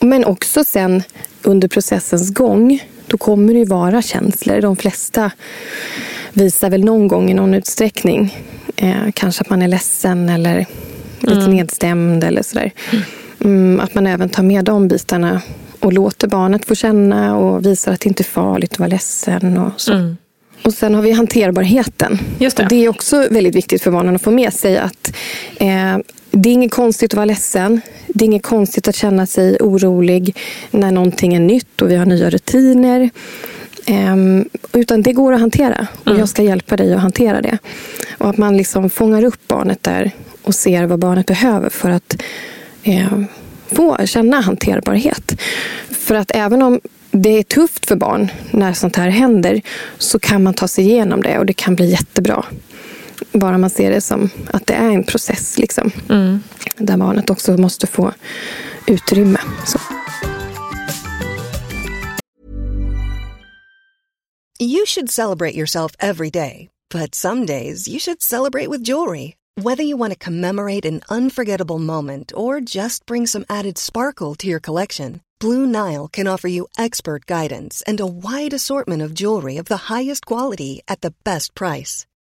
men 0.01 0.25
också 0.25 0.65
sen 0.65 1.03
under 1.43 1.69
processens 1.69 2.35
gång, 2.35 2.81
då 3.09 3.19
kommer 3.19 3.53
det 3.53 3.59
ju 3.59 3.65
vara 3.65 4.03
känslor. 4.03 4.61
De 4.61 4.77
flesta 4.77 5.31
visar 6.33 6.71
väl 6.71 6.85
någon 6.85 7.09
gång 7.09 7.31
i 7.31 7.35
någon 7.35 7.55
utsträckning. 7.55 8.37
Eh, 8.77 9.11
kanske 9.15 9.43
att 9.43 9.51
man 9.51 9.63
är 9.63 9.69
ledsen 9.69 10.29
eller 10.29 10.67
lite 11.21 11.49
nedstämd 11.49 12.25
eller 12.25 12.43
sådär. 12.43 12.73
Mm, 13.45 13.81
att 13.81 13.95
man 13.95 14.07
även 14.07 14.29
tar 14.29 14.43
med 14.43 14.65
de 14.65 14.89
bitarna 14.89 15.43
och 15.81 15.93
låter 15.93 16.29
barnet 16.29 16.65
få 16.65 16.75
känna 16.75 17.37
och 17.37 17.67
visar 17.67 17.93
att 17.93 18.01
det 18.01 18.09
inte 18.09 18.23
är 18.23 18.25
farligt 18.25 18.73
att 18.73 18.79
vara 18.79 18.89
ledsen. 18.89 19.59
Och, 19.59 19.81
så. 19.81 20.15
och 20.65 20.75
sen 20.75 20.95
har 20.95 21.03
vi 21.03 21.13
hanterbarheten. 21.13 22.19
Just 22.39 22.57
det. 22.57 22.63
Och 22.63 22.69
det 22.69 22.85
är 22.85 22.89
också 22.89 23.29
väldigt 23.31 23.55
viktigt 23.55 23.83
för 23.83 23.91
barnen 23.91 24.15
att 24.15 24.23
få 24.23 24.31
med 24.31 24.53
sig 24.53 24.79
att 24.79 25.13
eh, 25.57 25.99
det 26.31 26.49
är 26.49 26.53
inget 26.53 26.73
konstigt 26.73 27.13
att 27.13 27.17
vara 27.17 27.25
ledsen. 27.25 27.81
Det 28.07 28.25
är 28.25 28.27
inget 28.27 28.43
konstigt 28.43 28.89
att 28.89 28.97
känna 28.97 29.27
sig 29.27 29.57
orolig 29.61 30.37
när 30.71 30.91
någonting 30.91 31.35
är 31.35 31.41
nytt 31.41 31.83
och 31.83 31.91
vi 31.91 31.97
har 31.97 32.07
nya 32.07 32.31
rutiner. 32.31 33.11
Ehm, 33.87 34.49
utan 34.73 35.03
det 35.03 35.13
går 35.13 35.33
att 35.33 35.41
hantera 35.41 35.87
och 36.05 36.19
jag 36.19 36.29
ska 36.29 36.43
hjälpa 36.43 36.77
dig 36.77 36.95
att 36.95 37.01
hantera 37.01 37.41
det. 37.41 37.59
Och 38.19 38.31
att 38.31 38.37
man 38.37 38.57
liksom 38.57 38.91
fångar 38.91 39.25
upp 39.25 39.49
barnet 39.49 39.83
där 39.83 40.11
och 40.43 40.55
ser 40.55 40.85
vad 40.85 40.99
barnet 40.99 41.27
behöver 41.27 41.71
för 41.71 41.91
att 41.91 42.23
eh, 42.83 43.21
få 43.73 44.07
känna 44.07 44.41
hanterbarhet. 44.41 45.41
För 45.91 46.15
att 46.15 46.31
även 46.35 46.63
om 46.63 46.81
det 47.11 47.39
är 47.39 47.43
tufft 47.43 47.87
för 47.87 47.97
barn 47.97 48.29
när 48.51 48.73
sånt 48.73 48.97
här 48.97 49.09
händer 49.09 49.61
så 49.99 50.19
kan 50.19 50.43
man 50.43 50.55
ta 50.55 50.69
sig 50.69 50.85
igenom 50.85 51.23
det 51.23 51.39
och 51.39 51.47
det 51.47 51.53
kan 51.53 51.75
bli 51.75 51.91
jättebra. 51.91 52.45
Bara 53.33 53.59
man 53.59 53.71
ser 53.71 53.91
det 53.91 54.01
som 54.01 54.31
att 54.53 54.67
det 54.67 54.75
är 54.75 54.91
en 54.91 55.05
process. 55.05 55.59
Liksom, 55.59 55.91
Där 56.79 56.97
barnet 56.97 57.31
också 57.31 57.57
måste 57.57 57.87
få 57.87 58.13
utrymme. 58.87 59.39
Så. 59.67 59.79
You 64.61 64.87
should 64.87 65.11
celebrate 65.11 65.55
yourself 65.55 65.93
every 66.01 66.31
day, 66.31 66.69
but 66.91 67.15
some 67.15 67.47
days 67.47 67.89
you 67.89 68.01
should 68.01 68.23
celebrate 68.23 68.69
with 68.69 68.89
jewelry. 68.89 69.37
Whether 69.63 69.85
you 69.85 69.97
want 69.97 70.13
to 70.13 70.25
commemorate 70.25 70.85
an 70.85 71.01
unforgettable 71.09 71.79
moment 71.79 72.33
or 72.35 72.61
just 72.61 73.07
bring 73.07 73.27
some 73.27 73.45
added 73.49 73.79
sparkle 73.79 74.35
to 74.37 74.47
your 74.47 74.61
collection, 74.61 75.21
Blue 75.41 75.65
Nile 75.67 76.09
can 76.09 76.27
offer 76.27 76.49
you 76.49 76.67
expert 76.77 77.27
guidance 77.27 77.83
and 77.87 78.01
a 78.01 78.07
wide 78.07 78.53
assortment 78.53 79.03
of 79.03 79.15
jewelry 79.15 79.57
of 79.57 79.67
the 79.67 79.93
highest 79.95 80.27
quality 80.27 80.81
at 80.89 81.01
the 81.01 81.15
best 81.25 81.55
price. 81.55 82.05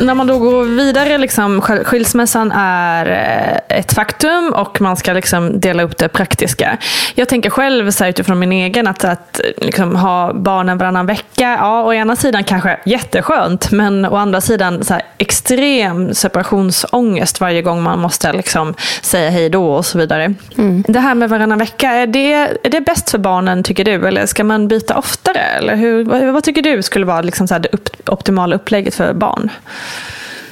När 0.00 0.14
man 0.14 0.26
då 0.26 0.38
går 0.38 0.64
vidare, 0.64 1.18
liksom, 1.18 1.60
skilsmässan 1.62 2.52
är 2.52 3.06
eh, 3.06 3.57
ett 3.68 3.92
faktum 3.92 4.52
och 4.52 4.80
man 4.80 4.96
ska 4.96 5.12
liksom 5.12 5.60
dela 5.60 5.82
upp 5.82 5.98
det 5.98 6.08
praktiska. 6.08 6.78
Jag 7.14 7.28
tänker 7.28 7.50
själv 7.50 7.90
så 7.90 8.04
här, 8.04 8.10
utifrån 8.10 8.38
min 8.38 8.52
egen 8.52 8.86
att, 8.86 9.04
att 9.04 9.40
liksom, 9.56 9.96
ha 9.96 10.32
barnen 10.32 10.78
varannan 10.78 11.06
vecka, 11.06 11.56
ja 11.60 11.82
å 11.82 11.92
ena 11.92 12.16
sidan 12.16 12.44
kanske 12.44 12.80
jätteskönt 12.84 13.70
men 13.70 14.04
å 14.04 14.16
andra 14.16 14.40
sidan 14.40 14.84
så 14.84 14.94
här, 14.94 15.02
extrem 15.18 16.14
separationsångest 16.14 17.40
varje 17.40 17.62
gång 17.62 17.82
man 17.82 17.98
måste 17.98 18.32
liksom, 18.32 18.74
säga 19.02 19.30
hej 19.30 19.48
då 19.48 19.72
och 19.72 19.86
så 19.86 19.98
vidare. 19.98 20.34
Mm. 20.58 20.84
Det 20.88 21.00
här 21.00 21.14
med 21.14 21.28
varannan 21.28 21.58
vecka, 21.58 21.90
är 21.90 22.06
det, 22.06 22.32
är 22.62 22.70
det 22.70 22.80
bäst 22.80 23.10
för 23.10 23.18
barnen 23.18 23.62
tycker 23.62 23.84
du? 23.84 24.08
Eller 24.08 24.26
ska 24.26 24.44
man 24.44 24.68
byta 24.68 24.98
oftare? 24.98 25.40
Eller 25.40 25.76
hur, 25.76 26.04
vad, 26.04 26.22
vad 26.22 26.44
tycker 26.44 26.62
du 26.62 26.82
skulle 26.82 27.06
vara 27.06 27.22
liksom, 27.22 27.48
så 27.48 27.54
här, 27.54 27.60
det 27.60 27.68
upp, 27.68 27.88
optimala 28.06 28.56
upplägget 28.56 28.94
för 28.94 29.12
barn? 29.12 29.50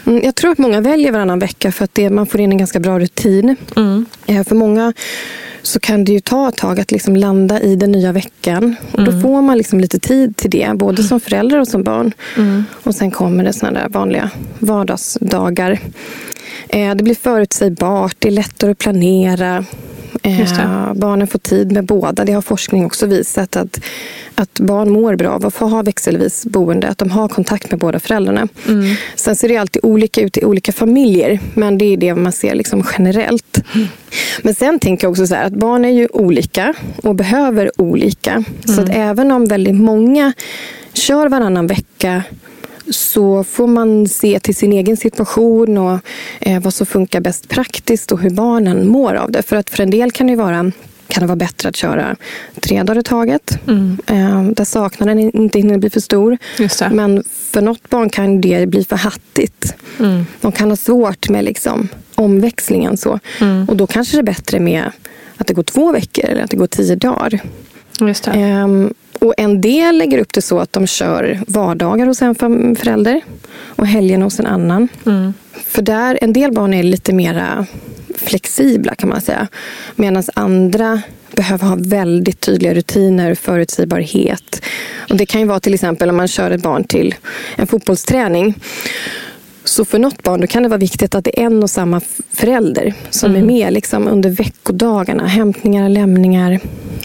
Mm, 0.07 0.25
jag 0.25 0.35
tror 0.35 0.51
att 0.51 0.59
många 0.59 0.81
väljer 0.81 1.13
varannan 1.13 1.39
vecka 1.39 1.73
för 1.73 1.85
att 1.85 1.95
det, 1.95 2.11
man 2.11 2.27
får 2.27 2.41
in 2.41 2.53
en 2.53 2.59
ganska 2.59 2.81
bra 2.81 2.99
rutin. 2.99 3.57
Mm. 3.77 4.07
För 4.45 4.55
många 4.55 4.93
så 5.63 5.81
kan 5.81 6.05
det 6.05 6.13
ju 6.13 6.21
ta 6.21 6.49
ett 6.49 6.57
tag 6.57 6.81
att 6.81 6.91
liksom 6.91 7.17
landa 7.17 7.61
i 7.61 7.77
den 7.77 7.93
nya 7.93 8.13
veckan. 8.13 8.77
Och 8.93 9.05
Då 9.05 9.11
mm. 9.11 9.23
får 9.23 9.43
man 9.43 9.59
liksom 9.59 9.81
lite 9.81 9.99
tid 9.99 10.37
till 10.37 10.51
det, 10.51 10.71
både 10.75 11.03
som 11.03 11.21
förälder 11.21 11.61
och 11.61 11.69
som 11.69 11.83
barn. 11.83 12.13
Mm. 12.37 12.65
Och 12.83 12.95
Sen 12.95 13.11
kommer 13.11 13.45
det 13.45 13.53
såna 13.53 13.73
där 13.73 13.89
vanliga 13.89 14.31
vardagsdagar. 14.59 15.79
Eh, 16.69 16.95
det 16.95 17.05
blir 17.05 17.15
förutsägbart, 17.15 18.17
det 18.19 18.29
är 18.29 18.33
lättare 18.33 18.71
att 18.71 18.79
planera. 18.79 19.65
Eh, 20.27 20.95
barnen 20.95 21.27
får 21.27 21.39
tid 21.39 21.73
med 21.73 21.85
båda. 21.85 22.25
Det 22.25 22.33
har 22.33 22.43
forskning 22.43 22.87
också 22.87 23.07
visat 23.07 23.57
att, 23.57 23.81
att 24.35 24.61
barn 24.61 24.91
mår 24.91 25.17
bra 25.17 25.31
av 25.31 25.47
att 25.47 25.55
få 25.55 25.67
ha 25.67 25.83
växelvis 25.83 26.47
boende. 26.47 26.89
Att 26.89 26.99
de 26.99 27.11
har 27.11 27.29
kontakt 27.29 27.71
med 27.71 27.81
båda 27.81 28.01
föräldrarna. 28.01 28.49
Mm. 28.69 28.97
Sen 29.17 29.37
ser 29.37 29.49
det 29.49 29.57
alltid 29.57 29.85
olika 29.85 30.21
ut 30.21 30.37
i 30.37 30.45
olika 30.45 30.73
familjer. 30.73 31.41
Men 31.55 31.79
det 31.79 31.85
är 31.85 31.97
det 31.97 32.15
man 32.15 32.33
ser 32.33 32.55
liksom 32.55 32.85
generellt. 32.99 33.63
Mm. 33.75 33.87
Men 34.43 34.55
sen 34.55 34.79
tänker 34.79 35.05
jag 35.05 35.11
också 35.11 35.27
så 35.27 35.35
här, 35.35 35.45
att 35.45 35.53
barn 35.53 35.85
är 35.85 35.91
ju 35.91 36.09
olika 36.13 36.75
och 37.03 37.15
behöver 37.15 37.81
olika. 37.81 38.33
Mm. 38.33 38.45
Så 38.65 38.81
att 38.83 38.89
även 38.93 39.33
om 39.33 39.47
väldigt 39.47 39.75
många 39.75 40.33
kör 40.93 41.29
varannan 41.29 41.67
vecka 41.67 42.23
så 42.91 43.45
får 43.45 43.67
man 43.67 44.09
se 44.09 44.41
till 44.41 44.57
sin 44.57 44.73
egen 44.73 44.97
situation 44.97 45.79
och 45.79 45.99
eh, 46.41 46.63
vad 46.63 46.75
som 46.75 46.87
funkar 46.87 47.21
bäst 47.21 47.49
praktiskt 47.49 48.13
och 48.13 48.21
hur 48.21 48.31
barnen 48.31 48.89
mår 48.89 49.15
av 49.15 49.31
det. 49.31 49.43
För 49.43 49.57
att 49.57 49.71
för 49.71 49.83
en 49.83 49.91
del 49.91 50.13
kan 50.13 50.27
det 50.27 50.37
vara 50.37 50.73
kan 51.09 51.21
det 51.21 51.27
vara 51.27 51.37
bättre 51.37 51.69
att 51.69 51.77
köra 51.77 52.17
tre 52.61 52.83
dagar 52.83 53.01
i 53.01 53.03
taget. 53.03 53.59
Mm. 53.69 53.99
Eh, 54.07 54.43
där 54.43 54.65
saknaden 54.65 55.19
inte 55.19 55.59
hinner 55.59 55.79
bli 55.79 55.91
för 55.91 56.01
stor. 56.01 56.39
Men 56.91 57.25
för 57.31 57.61
något 57.61 57.91
barn 57.91 58.11
kan 58.11 58.41
det 58.41 58.67
bli 58.67 58.85
för 58.85 58.97
hattigt. 58.97 59.75
Mm. 59.99 60.27
De 60.41 60.53
kan 60.53 60.71
ha 60.71 60.77
svårt 60.77 61.29
med 61.29 61.45
liksom 61.45 61.89
omväxlingen. 62.15 62.97
Så. 62.97 63.19
Mm. 63.41 63.65
Och 63.69 63.77
då 63.77 63.87
kanske 63.87 64.17
det 64.17 64.21
är 64.21 64.23
bättre 64.23 64.61
med 64.61 64.91
att 65.37 65.47
det 65.47 65.55
går 65.55 65.63
två 65.63 65.93
veckor 65.93 66.25
eller 66.25 66.43
att 66.43 66.51
det 66.51 66.57
går 66.57 66.67
tio 66.67 66.97
dagar. 66.97 67.41
Just 68.01 68.25
det. 68.25 68.63
Um, 68.63 68.95
och 69.21 69.35
en 69.37 69.61
del 69.61 69.99
lägger 69.99 70.19
upp 70.19 70.33
det 70.33 70.43
så 70.43 70.59
att 70.59 70.73
de 70.73 70.87
kör 70.87 71.41
vardagar 71.47 72.07
hos 72.07 72.23
en 72.23 72.35
förälder 72.77 73.21
och 73.65 73.87
helgen 73.87 74.23
hos 74.23 74.41
en 74.41 74.47
annan. 74.47 74.89
Mm. 75.07 75.35
För 75.53 75.83
där, 75.83 76.19
en 76.23 76.33
del 76.33 76.53
barn 76.53 76.75
är 76.75 76.83
lite 76.83 77.13
mera 77.13 77.67
flexibla 78.17 78.95
kan 78.95 79.09
man 79.09 79.21
säga. 79.21 79.49
Medan 79.97 80.23
andra 80.35 81.03
behöver 81.33 81.67
ha 81.67 81.77
väldigt 81.79 82.41
tydliga 82.41 82.75
rutiner, 82.75 83.35
förutsägbarhet. 83.35 84.63
Och 85.11 85.17
det 85.17 85.27
kan 85.27 85.41
ju 85.41 85.47
vara 85.47 85.61
till 85.61 85.75
exempel 85.75 86.11
om 86.11 86.17
man 86.17 86.29
kör 86.29 86.51
ett 86.51 86.63
barn 86.63 86.85
till 86.85 87.15
en 87.57 87.67
fotbollsträning. 87.67 88.55
Så 89.69 89.85
för 89.85 89.99
något 89.99 90.23
barn 90.23 90.41
då 90.41 90.47
kan 90.47 90.63
det 90.63 90.69
vara 90.69 90.79
viktigt 90.79 91.15
att 91.15 91.25
det 91.25 91.41
är 91.41 91.47
en 91.47 91.63
och 91.63 91.71
samma 91.71 92.01
förälder 92.33 92.95
som 93.11 93.31
mm. 93.31 93.43
är 93.43 93.47
med 93.47 93.73
liksom, 93.73 94.09
under 94.09 94.31
veckodagarna. 94.31 95.27
Hämtningar, 95.27 95.89
lämningar. 95.89 96.61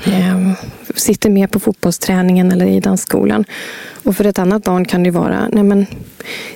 Eh, 0.06 0.52
sitter 0.95 1.30
med 1.30 1.52
på 1.52 1.60
fotbollsträningen 1.60 2.52
eller 2.52 2.65
i 2.65 2.80
dansskolan. 2.80 3.45
Och 4.04 4.17
för 4.17 4.26
ett 4.26 4.39
annat 4.39 4.63
barn 4.63 4.86
kan 4.86 5.04
det 5.04 5.12
vara 5.12 5.47
nej 5.52 5.63
men, 5.63 5.86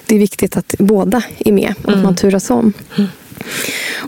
det 0.06 0.16
är 0.16 0.20
viktigt 0.20 0.58
att 0.58 0.76
båda 0.80 1.24
är 1.38 1.52
med 1.52 1.74
och 1.84 1.90
mm. 1.90 2.00
att 2.00 2.04
man 2.04 2.16
turas 2.16 2.50
om. 2.50 2.74
Mm. 2.98 3.10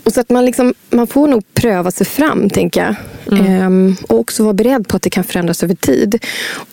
Och 0.03 0.13
så 0.13 0.21
att 0.21 0.29
man, 0.29 0.45
liksom, 0.45 0.73
man 0.89 1.07
får 1.07 1.27
nog 1.27 1.43
pröva 1.53 1.91
sig 1.91 2.07
fram, 2.07 2.49
tänker 2.49 2.83
jag. 2.85 2.95
Mm. 3.39 3.45
Ehm, 3.45 3.95
och 4.09 4.19
också 4.19 4.43
vara 4.43 4.53
beredd 4.53 4.87
på 4.87 4.97
att 4.97 5.03
det 5.03 5.09
kan 5.09 5.23
förändras 5.23 5.63
över 5.63 5.75
tid. 5.75 6.25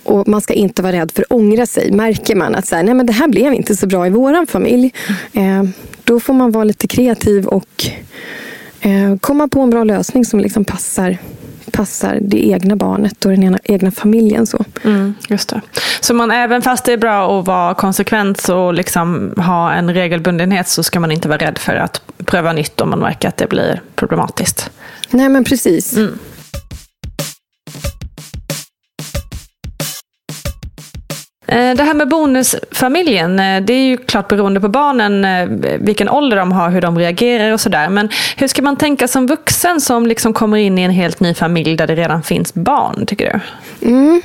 Och 0.02 0.28
Man 0.28 0.40
ska 0.40 0.54
inte 0.54 0.82
vara 0.82 0.92
rädd 0.92 1.12
för 1.12 1.22
att 1.22 1.32
ångra 1.32 1.66
sig. 1.66 1.92
Märker 1.92 2.34
man 2.34 2.54
att 2.54 2.66
så 2.66 2.76
här, 2.76 2.82
nej, 2.82 2.94
men 2.94 3.06
det 3.06 3.12
här 3.12 3.28
blev 3.28 3.54
inte 3.54 3.76
så 3.76 3.86
bra 3.86 4.06
i 4.06 4.10
vår 4.10 4.46
familj. 4.46 4.92
Ehm, 5.32 5.72
då 6.04 6.20
får 6.20 6.34
man 6.34 6.52
vara 6.52 6.64
lite 6.64 6.86
kreativ 6.86 7.46
och 7.46 7.86
eh, 8.80 9.16
komma 9.20 9.48
på 9.48 9.60
en 9.60 9.70
bra 9.70 9.84
lösning 9.84 10.24
som 10.24 10.40
liksom 10.40 10.64
passar 10.64 11.18
passar 11.72 12.18
det 12.20 12.46
egna 12.46 12.76
barnet 12.76 13.24
och 13.24 13.30
den 13.30 13.58
egna 13.64 13.90
familjen. 13.90 14.46
Så. 14.46 14.64
Mm, 14.84 15.14
just 15.28 15.48
det. 15.48 15.60
så 16.00 16.14
man, 16.14 16.30
även 16.30 16.62
fast 16.62 16.84
det 16.84 16.92
är 16.92 16.96
bra 16.96 17.38
att 17.38 17.46
vara 17.46 17.74
konsekvent 17.74 18.48
och 18.48 18.74
liksom 18.74 19.34
ha 19.36 19.72
en 19.72 19.94
regelbundenhet 19.94 20.68
så 20.68 20.82
ska 20.82 21.00
man 21.00 21.12
inte 21.12 21.28
vara 21.28 21.38
rädd 21.38 21.58
för 21.58 21.74
att 21.74 22.02
pröva 22.24 22.52
nytt 22.52 22.80
om 22.80 22.90
man 22.90 22.98
märker 22.98 23.28
att 23.28 23.36
det 23.36 23.46
blir 23.46 23.82
problematiskt? 23.94 24.70
Nej, 25.10 25.28
men 25.28 25.44
precis. 25.44 25.96
Mm. 25.96 26.18
Eh, 31.46 31.74
det 31.74 31.82
här 31.82 31.94
med 31.94 32.08
bonusfamiljen, 32.08 33.40
eh, 33.40 33.60
det 33.60 33.72
är 33.72 33.86
ju 33.86 33.96
klart 33.96 34.28
beroende 34.28 34.60
på 34.60 34.68
barnen, 34.68 35.24
eh, 35.24 35.76
vilken 35.80 36.08
ålder 36.08 36.36
de 36.36 36.52
har, 36.52 36.70
hur 36.70 36.80
de 36.80 36.98
reagerar 36.98 37.52
och 37.52 37.60
sådär. 37.60 37.88
Men 37.88 38.08
hur 38.36 38.48
ska 38.48 38.62
man 38.62 38.76
tänka 38.76 39.08
som 39.08 39.26
vuxen 39.26 39.80
som 39.80 40.06
liksom 40.06 40.32
kommer 40.32 40.56
in 40.56 40.78
i 40.78 40.82
en 40.82 40.90
helt 40.90 41.20
ny 41.20 41.34
familj 41.34 41.76
där 41.76 41.86
det 41.86 41.94
redan 41.94 42.22
finns 42.22 42.54
barn, 42.54 43.06
tycker 43.06 43.40
du? 43.80 43.88
Mm. 43.88 44.22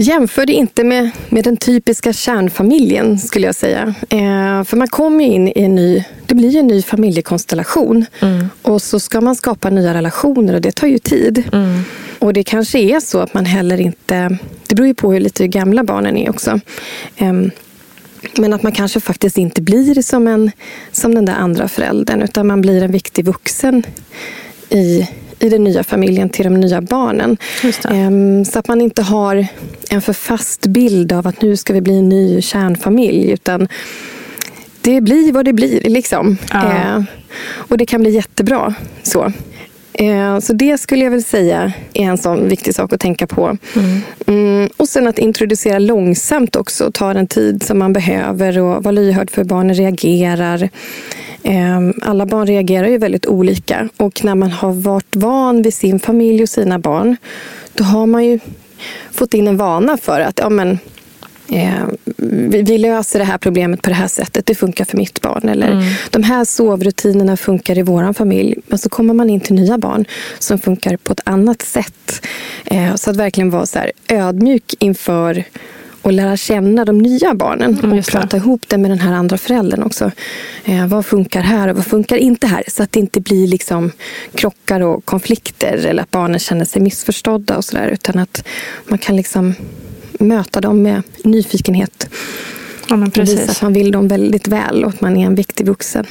Jämför 0.00 0.46
det 0.46 0.52
inte 0.52 0.84
med, 0.84 1.10
med 1.28 1.44
den 1.44 1.56
typiska 1.56 2.12
kärnfamiljen 2.12 3.18
skulle 3.18 3.46
jag 3.46 3.54
säga. 3.54 3.94
Eh, 4.08 4.64
för 4.64 4.76
man 4.76 4.88
kommer 4.88 5.24
in 5.24 5.48
i 5.48 5.52
en 5.54 5.74
ny, 5.74 6.04
det 6.26 6.34
blir 6.34 6.56
en 6.56 6.66
ny 6.66 6.82
familjekonstellation. 6.82 8.04
Mm. 8.20 8.48
Och 8.62 8.82
så 8.82 9.00
ska 9.00 9.20
man 9.20 9.36
skapa 9.36 9.70
nya 9.70 9.94
relationer 9.94 10.54
och 10.54 10.60
det 10.60 10.72
tar 10.72 10.86
ju 10.86 10.98
tid. 10.98 11.44
Mm. 11.52 11.82
Och 12.18 12.32
det 12.32 12.44
kanske 12.44 12.78
är 12.78 13.00
så 13.00 13.18
att 13.18 13.34
man 13.34 13.44
heller 13.44 13.80
inte... 13.80 14.38
Det 14.66 14.74
beror 14.74 14.86
ju 14.86 14.94
på 14.94 15.12
hur 15.12 15.20
lite 15.20 15.48
gamla 15.48 15.84
barnen 15.84 16.16
är 16.16 16.30
också. 16.30 16.60
Um, 17.18 17.50
men 18.36 18.52
att 18.52 18.62
man 18.62 18.72
kanske 18.72 19.00
faktiskt 19.00 19.38
inte 19.38 19.62
blir 19.62 20.02
som, 20.02 20.26
en, 20.26 20.50
som 20.92 21.14
den 21.14 21.24
där 21.24 21.34
andra 21.34 21.68
föräldern 21.68 22.22
utan 22.22 22.46
man 22.46 22.60
blir 22.60 22.82
en 22.82 22.92
viktig 22.92 23.24
vuxen 23.24 23.82
i, 24.68 25.08
i 25.40 25.48
den 25.48 25.64
nya 25.64 25.84
familjen 25.84 26.28
till 26.28 26.44
de 26.44 26.60
nya 26.60 26.80
barnen. 26.80 27.36
Um, 27.90 28.44
så 28.44 28.58
att 28.58 28.68
man 28.68 28.80
inte 28.80 29.02
har 29.02 29.46
en 29.90 30.02
för 30.02 30.12
fast 30.12 30.66
bild 30.66 31.12
av 31.12 31.26
att 31.26 31.42
nu 31.42 31.56
ska 31.56 31.72
vi 31.72 31.80
bli 31.80 31.98
en 31.98 32.08
ny 32.08 32.42
kärnfamilj. 32.42 33.30
Utan 33.30 33.68
det 34.80 35.00
blir 35.00 35.32
vad 35.32 35.44
det 35.44 35.52
blir. 35.52 35.80
Liksom. 35.80 36.36
Ja. 36.52 36.96
Uh, 36.96 37.04
och 37.54 37.78
det 37.78 37.86
kan 37.86 38.00
bli 38.00 38.10
jättebra. 38.10 38.74
så. 39.02 39.32
Eh, 40.00 40.38
så 40.38 40.52
det 40.52 40.78
skulle 40.78 41.04
jag 41.04 41.10
väl 41.10 41.22
säga 41.22 41.72
är 41.92 42.04
en 42.04 42.18
sån 42.18 42.48
viktig 42.48 42.74
sak 42.74 42.92
att 42.92 43.00
tänka 43.00 43.26
på. 43.26 43.56
Mm. 43.76 44.00
Mm, 44.26 44.70
och 44.76 44.88
sen 44.88 45.06
att 45.06 45.18
introducera 45.18 45.78
långsamt 45.78 46.56
också. 46.56 46.90
Ta 46.92 47.14
den 47.14 47.26
tid 47.26 47.62
som 47.62 47.78
man 47.78 47.92
behöver 47.92 48.58
och 48.58 48.84
vara 48.84 48.92
lyhörd 48.92 49.30
för 49.30 49.42
hur 49.42 49.48
barnen 49.48 49.74
reagerar. 49.74 50.68
Ehm, 51.42 51.94
alla 52.02 52.26
barn 52.26 52.46
reagerar 52.46 52.88
ju 52.88 52.98
väldigt 52.98 53.26
olika. 53.26 53.88
Och 53.96 54.24
när 54.24 54.34
man 54.34 54.50
har 54.50 54.72
varit 54.72 55.16
van 55.16 55.62
vid 55.62 55.74
sin 55.74 56.00
familj 56.00 56.42
och 56.42 56.48
sina 56.48 56.78
barn 56.78 57.16
då 57.74 57.84
har 57.84 58.06
man 58.06 58.24
ju 58.24 58.38
fått 59.10 59.34
in 59.34 59.48
en 59.48 59.56
vana 59.56 59.96
för 59.96 60.20
att 60.20 60.38
ja, 60.38 60.48
men, 60.48 60.78
eh, 61.50 61.84
vi, 62.16 62.62
vi, 62.62 62.78
löser 62.78 63.18
det 63.18 63.24
här 63.24 63.38
problemet 63.38 63.82
på 63.82 63.90
det 63.90 63.96
här 63.96 64.08
sättet. 64.08 64.46
Det 64.46 64.54
funkar 64.54 64.84
för 64.84 64.96
mitt 64.96 65.20
barn. 65.20 65.48
Eller 65.48 65.72
mm. 65.72 65.84
de 66.10 66.22
här 66.22 66.44
sovrutinerna 66.44 67.36
funkar 67.36 67.78
i 67.78 67.82
vår 67.82 68.12
familj. 68.12 68.56
Men 68.66 68.78
så 68.78 68.88
kommer 68.88 69.14
man 69.14 69.30
in 69.30 69.40
till 69.40 69.54
nya 69.54 69.78
barn 69.78 70.04
som 70.38 70.58
funkar 70.58 70.96
på 70.96 71.12
ett 71.12 71.20
annat 71.24 71.62
sätt. 71.62 72.26
Eh, 72.64 72.94
så 72.94 73.10
att 73.10 73.16
verkligen 73.16 73.50
vara 73.50 73.66
så 73.66 73.78
här, 73.78 73.92
ödmjuk 74.08 74.74
inför 74.78 75.44
och 76.02 76.12
lära 76.12 76.36
känna 76.36 76.84
de 76.84 76.98
nya 76.98 77.34
barnen 77.34 77.78
mm, 77.78 77.98
och 77.98 78.06
prata 78.06 78.36
ihop 78.36 78.62
det 78.68 78.78
med 78.78 78.90
den 78.90 78.98
här 78.98 79.12
andra 79.12 79.38
föräldern 79.38 79.82
också. 79.82 80.10
Eh, 80.64 80.86
vad 80.86 81.06
funkar 81.06 81.40
här 81.40 81.68
och 81.68 81.76
vad 81.76 81.86
funkar 81.86 82.16
inte 82.16 82.46
här? 82.46 82.64
Så 82.68 82.82
att 82.82 82.92
det 82.92 83.00
inte 83.00 83.20
blir 83.20 83.46
liksom 83.46 83.90
krockar 84.34 84.80
och 84.80 85.04
konflikter 85.04 85.86
eller 85.86 86.02
att 86.02 86.10
barnen 86.10 86.38
känner 86.38 86.64
sig 86.64 86.82
missförstådda 86.82 87.56
och 87.56 87.64
sådär. 87.64 87.88
Utan 87.88 88.18
att 88.18 88.44
man 88.88 88.98
kan 88.98 89.16
liksom 89.16 89.54
möta 90.20 90.60
dem 90.60 90.82
med 90.82 91.02
nyfikenhet. 91.24 92.08
Ja, 92.88 92.96
men 92.96 93.10
precis. 93.10 93.34
Och 93.34 93.40
visa 93.40 93.52
att 93.52 93.62
man 93.62 93.72
vill 93.72 93.92
dem 93.92 94.08
väldigt 94.08 94.48
väl 94.48 94.84
och 94.84 94.90
att 94.90 95.00
man 95.00 95.16
är 95.16 95.26
en 95.26 95.34
viktig 95.34 95.66
vuxen. 95.66 96.06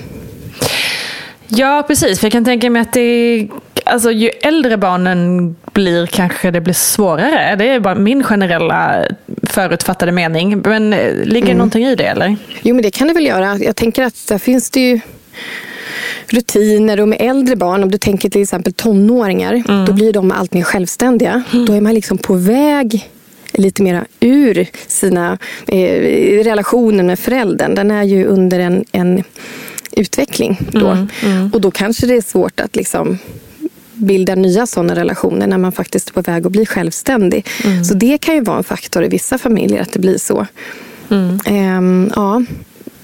Ja, 1.47 1.83
precis. 1.87 2.19
För 2.19 2.25
jag 2.25 2.31
kan 2.31 2.45
tänka 2.45 2.69
mig 2.69 2.81
att 2.81 2.93
det 2.93 3.47
alltså, 3.85 4.11
ju 4.11 4.29
äldre 4.29 4.77
barnen 4.77 5.55
blir 5.73 6.05
kanske 6.05 6.51
det 6.51 6.61
blir 6.61 6.73
svårare. 6.73 7.55
Det 7.55 7.69
är 7.69 7.79
bara 7.79 7.95
min 7.95 8.23
generella 8.23 9.05
förutfattade 9.43 10.11
mening. 10.11 10.61
Men 10.65 10.93
eh, 10.93 11.15
ligger 11.23 11.47
mm. 11.47 11.57
någonting 11.57 11.85
i 11.85 11.95
det 11.95 12.05
eller? 12.05 12.35
Jo, 12.61 12.75
men 12.75 12.83
det 12.83 12.91
kan 12.91 13.07
det 13.07 13.13
väl 13.13 13.25
göra. 13.25 13.57
Jag 13.57 13.75
tänker 13.75 14.03
att 14.03 14.27
där 14.27 14.37
finns 14.37 14.69
det 14.69 14.79
ju 14.79 14.99
rutiner. 16.27 16.99
Och 16.99 17.07
med 17.07 17.17
äldre 17.21 17.55
barn, 17.55 17.83
om 17.83 17.91
du 17.91 17.97
tänker 17.97 18.29
till 18.29 18.41
exempel 18.41 18.73
tonåringar, 18.73 19.63
Mm. 19.69 19.85
då 19.85 19.93
blir 19.93 20.13
de 20.13 20.31
allt 20.31 20.53
mer 20.53 20.63
självständiga. 20.63 21.43
Då 21.67 21.73
är 21.73 21.81
man 21.81 21.93
liksom 21.93 22.17
på 22.17 22.33
väg 22.33 23.09
lite 23.59 23.83
mera 23.83 24.05
ur 24.19 24.67
sina 24.87 25.37
eh, 25.67 26.43
relationer 26.43 27.03
med 27.03 27.19
föräldern. 27.19 27.75
Den 27.75 27.91
är 27.91 28.03
ju 28.03 28.25
under 28.25 28.59
en, 28.59 28.85
en 28.91 29.23
utveckling 29.91 30.59
då. 30.71 30.87
Mm, 31.23 31.49
Och 31.53 31.61
då 31.61 31.71
kanske 31.71 32.07
det 32.07 32.15
är 32.15 32.21
svårt 32.21 32.59
att 32.59 32.75
liksom 32.75 33.17
bilda 33.93 34.35
nya 34.35 34.67
sådana 34.67 34.95
relationer 34.95 35.47
när 35.47 35.57
man 35.57 35.71
faktiskt 35.71 36.09
är 36.09 36.13
på 36.13 36.21
väg 36.21 36.45
att 36.45 36.51
bli 36.51 36.65
självständig. 36.65 37.45
Mm. 37.65 37.83
Så 37.83 37.93
det 37.93 38.17
kan 38.17 38.35
ju 38.35 38.41
vara 38.41 38.57
en 38.57 38.63
faktor 38.63 39.03
i 39.03 39.07
vissa 39.07 39.37
familjer 39.37 39.81
att 39.81 39.93
det 39.93 39.99
blir 39.99 40.17
så. 40.17 40.47
Ehm, 41.45 42.11
ja. 42.15 42.43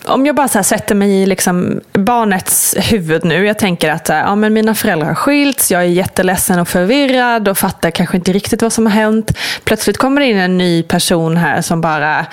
Om 0.07 0.25
jag 0.25 0.35
bara 0.35 0.47
så 0.47 0.57
här 0.57 0.63
sätter 0.63 0.95
mig 0.95 1.11
i 1.11 1.25
liksom 1.25 1.81
barnets 1.93 2.75
huvud 2.79 3.25
nu. 3.25 3.45
Jag 3.45 3.59
tänker 3.59 3.91
att 3.91 4.09
ja, 4.09 4.35
men 4.35 4.53
mina 4.53 4.75
föräldrar 4.75 5.07
har 5.07 5.15
skilts, 5.15 5.71
jag 5.71 5.81
är 5.81 5.85
jätteledsen 5.85 6.59
och 6.59 6.67
förvirrad 6.67 7.47
och 7.47 7.57
fattar 7.57 7.91
kanske 7.91 8.17
inte 8.17 8.33
riktigt 8.33 8.61
vad 8.61 8.73
som 8.73 8.85
har 8.85 8.93
hänt. 8.93 9.37
Plötsligt 9.63 9.97
kommer 9.97 10.21
det 10.21 10.27
in 10.27 10.37
en 10.37 10.57
ny 10.57 10.83
person 10.83 11.37
här 11.37 11.61
som 11.61 11.81
bara 11.81 12.25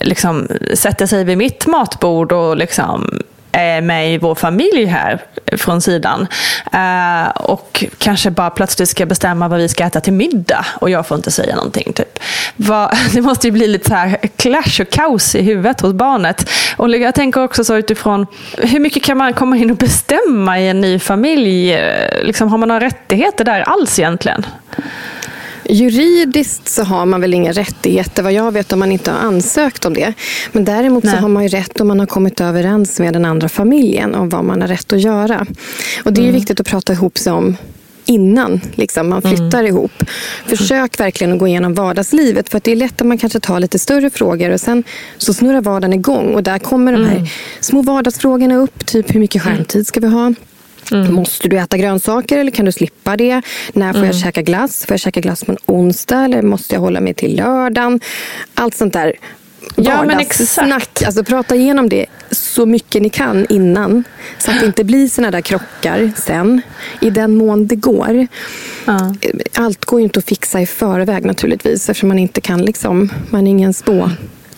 liksom, 0.00 0.48
sätter 0.74 1.06
sig 1.06 1.24
vid 1.24 1.38
mitt 1.38 1.66
matbord 1.66 2.32
och 2.32 2.56
liksom 2.56 3.22
Eh, 3.52 3.82
med 3.82 4.14
i 4.14 4.18
vår 4.18 4.34
familj 4.34 4.84
här 4.84 5.18
från 5.56 5.80
sidan. 5.80 6.26
Eh, 6.72 7.28
och 7.28 7.84
kanske 7.98 8.30
bara 8.30 8.50
plötsligt 8.50 8.88
ska 8.88 9.06
bestämma 9.06 9.48
vad 9.48 9.58
vi 9.58 9.68
ska 9.68 9.84
äta 9.84 10.00
till 10.00 10.12
middag 10.12 10.66
och 10.80 10.90
jag 10.90 11.06
får 11.06 11.16
inte 11.16 11.30
säga 11.30 11.56
någonting. 11.56 11.92
Typ. 11.92 12.18
Det 13.12 13.20
måste 13.20 13.46
ju 13.46 13.50
bli 13.50 13.68
lite 13.68 13.88
så 13.88 13.94
här 13.94 14.16
clash 14.36 14.80
och 14.80 14.90
kaos 14.90 15.34
i 15.34 15.42
huvudet 15.42 15.80
hos 15.80 15.92
barnet. 15.92 16.50
Och 16.76 16.90
jag 16.90 17.14
tänker 17.14 17.44
också 17.44 17.64
så 17.64 17.76
utifrån 17.76 18.26
hur 18.56 18.80
mycket 18.80 19.02
kan 19.02 19.16
man 19.16 19.32
komma 19.32 19.56
in 19.56 19.70
och 19.70 19.76
bestämma 19.76 20.60
i 20.60 20.68
en 20.68 20.80
ny 20.80 20.98
familj? 20.98 21.72
Eh, 21.72 22.22
liksom, 22.22 22.48
har 22.48 22.58
man 22.58 22.68
några 22.68 22.86
rättigheter 22.86 23.44
där 23.44 23.60
alls 23.60 23.98
egentligen? 23.98 24.46
Juridiskt 25.68 26.68
så 26.68 26.82
har 26.82 27.06
man 27.06 27.20
väl 27.20 27.34
inga 27.34 27.52
rättigheter 27.52 28.22
vad 28.22 28.32
jag 28.32 28.52
vet 28.52 28.72
om 28.72 28.78
man 28.78 28.92
inte 28.92 29.10
har 29.10 29.18
ansökt 29.18 29.84
om 29.84 29.94
det. 29.94 30.12
Men 30.52 30.64
däremot 30.64 31.04
så 31.04 31.10
Nej. 31.10 31.20
har 31.20 31.28
man 31.28 31.42
ju 31.42 31.48
rätt 31.48 31.80
om 31.80 31.88
man 31.88 32.00
har 32.00 32.06
kommit 32.06 32.40
överens 32.40 32.98
med 32.98 33.12
den 33.12 33.24
andra 33.24 33.48
familjen 33.48 34.14
om 34.14 34.28
vad 34.28 34.44
man 34.44 34.60
har 34.60 34.68
rätt 34.68 34.92
att 34.92 35.00
göra. 35.00 35.46
Och 36.04 36.12
det 36.12 36.20
är 36.20 36.24
ju 36.24 36.32
viktigt 36.32 36.60
att 36.60 36.66
prata 36.66 36.92
ihop 36.92 37.18
sig 37.18 37.32
om 37.32 37.56
innan 38.04 38.60
liksom, 38.74 39.08
man 39.08 39.22
flyttar 39.22 39.64
ihop. 39.64 39.92
Försök 40.46 41.00
verkligen 41.00 41.32
att 41.32 41.38
gå 41.38 41.46
igenom 41.46 41.74
vardagslivet. 41.74 42.48
För 42.48 42.60
det 42.64 42.72
är 42.72 42.76
lätt 42.76 43.00
att 43.00 43.06
man 43.06 43.18
kanske 43.18 43.40
tar 43.40 43.60
lite 43.60 43.78
större 43.78 44.10
frågor 44.10 44.50
och 44.50 44.60
sen 44.60 44.84
så 45.18 45.34
snurrar 45.34 45.60
vardagen 45.60 45.92
igång. 45.92 46.34
Och 46.34 46.42
där 46.42 46.58
kommer 46.58 46.92
de 46.92 47.04
här 47.04 47.30
små 47.60 47.82
vardagsfrågorna 47.82 48.56
upp. 48.56 48.86
Typ 48.86 49.14
hur 49.14 49.20
mycket 49.20 49.42
skärmtid 49.42 49.86
ska 49.86 50.00
vi 50.00 50.06
ha? 50.06 50.34
Måste 50.92 51.48
du 51.48 51.58
äta 51.58 51.76
grönsaker 51.76 52.38
eller 52.38 52.50
kan 52.50 52.64
du 52.64 52.72
slippa 52.72 53.16
det? 53.16 53.42
När 53.72 53.92
får 53.92 54.04
jag 54.04 54.16
käka 54.16 54.42
glass? 54.42 54.84
Får 54.86 54.92
jag 54.92 55.00
käka 55.00 55.20
glass 55.20 55.44
på 55.44 55.52
en 55.52 55.58
onsdag 55.66 56.24
eller 56.24 56.42
måste 56.42 56.74
jag 56.74 56.80
hålla 56.80 57.00
mig 57.00 57.14
till 57.14 57.36
lördagen? 57.36 58.00
Allt 58.54 58.74
sånt 58.74 58.92
där 58.92 59.12
Ja, 59.76 60.02
men 60.04 60.08
vardagssnack. 60.08 61.02
Alltså 61.02 61.24
prata 61.24 61.54
igenom 61.54 61.88
det 61.88 62.06
så 62.30 62.66
mycket 62.66 63.02
ni 63.02 63.08
kan 63.10 63.46
innan. 63.48 64.04
Så 64.38 64.50
att 64.50 64.60
det 64.60 64.66
inte 64.66 64.84
blir 64.84 65.08
såna 65.08 65.30
där 65.30 65.40
krockar 65.40 66.10
sen. 66.16 66.62
I 67.00 67.10
den 67.10 67.34
mån 67.34 67.66
det 67.66 67.76
går. 67.76 68.26
Allt 69.54 69.84
går 69.84 70.00
ju 70.00 70.04
inte 70.04 70.18
att 70.18 70.24
fixa 70.24 70.60
i 70.60 70.66
förväg 70.66 71.24
naturligtvis. 71.24 71.88
Eftersom 71.88 72.08
man 72.08 72.18
inte 72.18 72.40
kan 72.40 72.62
liksom, 72.62 73.12
man 73.30 73.46
är 73.46 73.50
ingen 73.50 73.74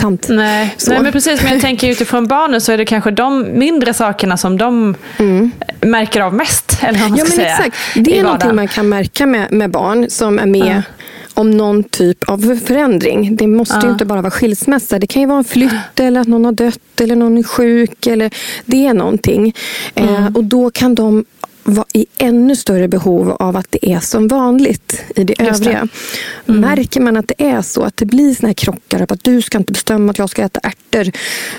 spåtant. 0.01 0.27
Nej, 0.29 0.75
Så. 0.77 0.91
nej 0.93 1.03
men 1.03 1.13
precis. 1.13 1.43
Men 1.43 1.53
jag 1.53 1.61
tänker 1.61 1.89
utifrån 1.89 2.27
barnen 2.27 2.61
så 2.61 2.73
är 2.73 2.79
det 2.79 2.85
kanske 2.85 3.11
de 3.11 3.59
mindre 3.59 3.95
sakerna 3.95 4.37
som 4.37 4.57
de 4.59 4.95
märker 5.81 6.21
av 6.21 6.35
mest. 6.35 6.79
Eller 6.83 6.99
vad 7.01 7.11
man 7.11 7.19
Ja, 7.19 7.25
men 7.25 7.33
säga, 7.33 7.49
exakt. 7.57 7.77
Det 7.95 8.19
är 8.19 8.23
någonting 8.23 8.55
man 8.55 8.69
kan 8.69 8.89
märka 8.89 9.27
med, 9.27 9.53
med 9.53 9.71
barn 9.71 10.07
som 10.11 10.39
är 10.39 10.47
med 10.47 10.83
om 11.35 11.51
någon 11.51 11.85
typ 11.85 12.29
av 12.29 12.61
förändring. 12.67 13.37
Det 13.37 13.47
måste 13.47 13.75
ju 13.75 13.87
Ja. 13.87 13.93
inte 13.93 14.05
bara 14.05 14.23
vara 14.23 14.31
skilsmässa. 14.31 14.99
Det 14.99 15.07
kan 15.07 15.23
ju 15.23 15.29
vara 15.29 15.39
en 15.39 15.45
flytt 15.45 16.01
eller 16.01 16.21
att 16.21 16.29
någon 16.29 16.45
har 16.45 16.53
dött 16.53 17.01
eller 17.01 17.17
någon 17.17 17.39
är 17.39 17.43
sjuk. 17.43 18.07
Eller, 18.07 18.31
det 18.65 18.87
är 18.87 18.95
någonting. 18.95 19.55
Mm. 19.95 20.15
Eh, 20.15 20.27
och 20.37 20.45
då 20.45 20.71
kan 20.71 20.95
de 20.95 21.25
i 21.93 22.07
ännu 22.19 22.57
större 22.57 22.89
behov 22.89 23.31
av 23.31 23.57
att 23.57 23.67
det 23.71 23.93
är 23.93 24.01
som 24.01 24.29
vanligt 24.29 25.03
i 25.17 25.25
det 25.25 25.35
Just 25.43 25.65
det. 25.65 25.71
Mm. 25.71 25.89
övriga. 26.47 26.61
Märker 26.77 27.01
man 27.01 27.17
att 27.17 27.29
det 27.29 27.45
är 27.45 27.63
så, 27.63 27.83
att 27.83 27.97
det 27.97 28.07
blir 28.07 28.35
såna 28.35 28.49
här 28.49 28.55
krockar, 28.55 29.07
att 29.09 29.25
du 29.25 29.43
ska 29.43 29.59
inte 29.59 29.73
bestämma 29.73 30.11
att 30.11 30.19
jag 30.19 30.31
ska 30.31 30.43
äta 30.43 30.61
ärtor. 30.63 31.13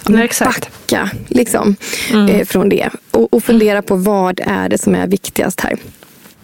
Nej, 0.09 0.23
exakt. 0.25 0.69
Backa 0.71 1.09
liksom, 1.27 1.75
Mm. 2.13 2.29
eh, 2.29 2.45
från 2.45 2.69
det. 2.69 2.89
Och, 3.11 3.33
och 3.33 3.43
fundera 3.43 3.81
på 3.81 3.95
vad 3.95 4.39
är 4.43 4.69
det 4.69 4.77
som 4.77 4.95
är 4.95 5.07
viktigast 5.07 5.61
här. 5.61 5.77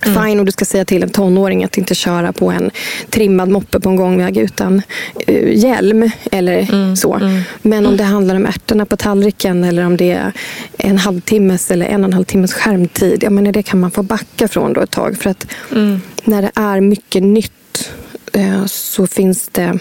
Mm. 0.05 0.23
Fine 0.23 0.39
om 0.39 0.45
du 0.45 0.51
ska 0.51 0.65
säga 0.65 0.86
till 0.86 1.03
en 1.03 1.10
tonåring 1.10 1.63
att 1.63 1.77
inte 1.77 1.95
köra 1.95 2.33
på 2.33 2.51
en 2.51 2.71
trimmad 3.10 3.49
moppe 3.49 3.79
på 3.79 3.89
en 3.89 3.95
gångväg 3.95 4.38
utan 4.38 4.81
eh, 5.27 5.57
hjälm 5.57 6.10
eller 6.31 6.67
Mm. 6.73 6.95
så. 6.95 7.41
Men 7.62 7.86
om 7.86 7.97
det 7.97 8.03
handlar 8.03 8.36
om 8.36 8.45
ärtorna 8.45 8.86
på 8.86 8.97
tallriken 8.97 9.63
eller 9.63 9.86
om 9.86 9.97
det 9.97 10.12
är 10.12 10.31
en 10.77 10.97
halvtimmes 10.97 11.71
eller 11.71 11.86
en 11.86 12.03
och 12.03 12.07
en 12.07 12.13
halv 12.13 12.23
timmes 12.25 12.53
skärmtid. 12.53 13.23
Jag 13.23 13.31
menar, 13.31 13.51
det 13.51 13.63
kan 13.63 13.79
man 13.79 13.91
få 13.91 14.03
backa 14.03 14.47
från 14.47 14.73
då 14.73 14.81
ett 14.81 14.91
tag. 14.91 15.17
För 15.17 15.29
att 15.29 15.47
Mm. 15.71 16.01
när 16.23 16.41
det 16.41 16.51
är 16.55 16.81
mycket 16.81 17.23
nytt 17.23 17.91
eh, 18.33 18.65
så 18.65 19.07
finns 19.07 19.49
det 19.51 19.79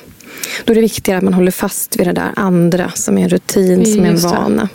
då 0.65 0.73
är 0.73 0.75
det 0.75 0.81
viktigare 0.81 1.19
att 1.19 1.25
man 1.25 1.35
håller 1.35 1.51
fast 1.51 1.97
vid 2.01 2.07
det 2.07 2.13
där 2.13 2.31
andra 2.37 2.91
som 2.95 3.19
är 3.19 3.23
en 3.23 3.29
rutin, 3.29 3.85
som 3.87 4.01
är 4.01 4.07
en 4.07 4.13
Just 4.13 4.25
vana. 4.25 4.69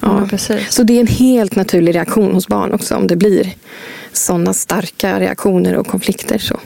Ja, 0.00 0.26
precis. 0.30 0.60
Så 0.70 0.82
det 0.82 0.96
är 0.96 1.00
en 1.00 1.06
helt 1.06 1.56
naturlig 1.56 1.94
reaktion 1.94 2.32
hos 2.34 2.48
barn 2.48 2.72
också 2.72 2.94
om 2.96 3.06
det 3.06 3.16
blir 3.16 3.52
sådana 4.12 4.54
starka 4.54 5.20
reaktioner 5.20 5.76
och 5.76 5.86
konflikter. 5.86 6.38
Så. 6.38 6.60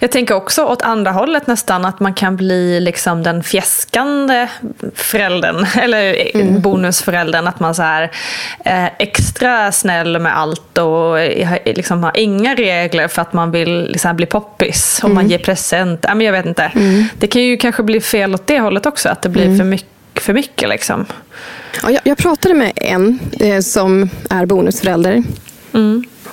Jag 0.00 0.10
tänker 0.10 0.34
också 0.34 0.64
åt 0.64 0.82
andra 0.82 1.10
hållet 1.12 1.46
nästan 1.46 1.84
att 1.84 2.00
man 2.00 2.14
kan 2.14 2.36
bli 2.36 2.80
liksom 2.80 3.22
den 3.22 3.42
fjäskande 3.42 4.48
föräldern 4.94 5.66
eller 5.82 6.36
Mm. 6.36 6.60
bonusföräldern. 6.60 7.46
Att 7.46 7.60
man 7.60 7.74
så 7.74 7.82
här, 7.82 8.10
eh, 8.64 8.84
extra 8.98 9.72
snäll 9.72 10.18
med 10.18 10.38
allt 10.38 10.78
och 10.78 11.20
eh, 11.20 11.58
liksom 11.64 12.02
har 12.02 12.12
inga 12.16 12.54
regler 12.54 13.08
för 13.08 13.22
att 13.22 13.32
man 13.32 13.50
vill 13.50 13.88
liksom 13.92 14.16
bli 14.16 14.26
poppis. 14.26 15.00
Man 15.02 15.12
Mm. 15.12 15.26
ger 15.26 15.38
present. 15.38 16.04
Ja, 16.08 16.14
men 16.14 16.26
jag 16.26 16.32
vet 16.32 16.46
inte. 16.46 16.72
Det 17.18 17.26
kan 17.26 17.42
ju 17.42 17.56
kanske 17.56 17.82
bli 17.82 18.00
fel 18.00 18.34
åt 18.34 18.46
det 18.46 18.60
hållet 18.60 18.86
också. 18.86 19.08
Att 19.08 19.22
det 19.22 19.28
blir 19.28 19.44
Mm. 19.44 19.58
för 19.58 19.64
mycket. 19.64 19.88
För 20.14 20.32
mycket 20.32 20.68
liksom. 20.68 21.06
Ja, 21.82 21.90
jag, 21.90 22.00
jag 22.04 22.18
pratade 22.18 22.54
med 22.54 22.72
en 22.76 23.18
eh, 23.40 23.60
som 23.60 24.10
är 24.30 24.46
bonusförälder. 24.46 25.22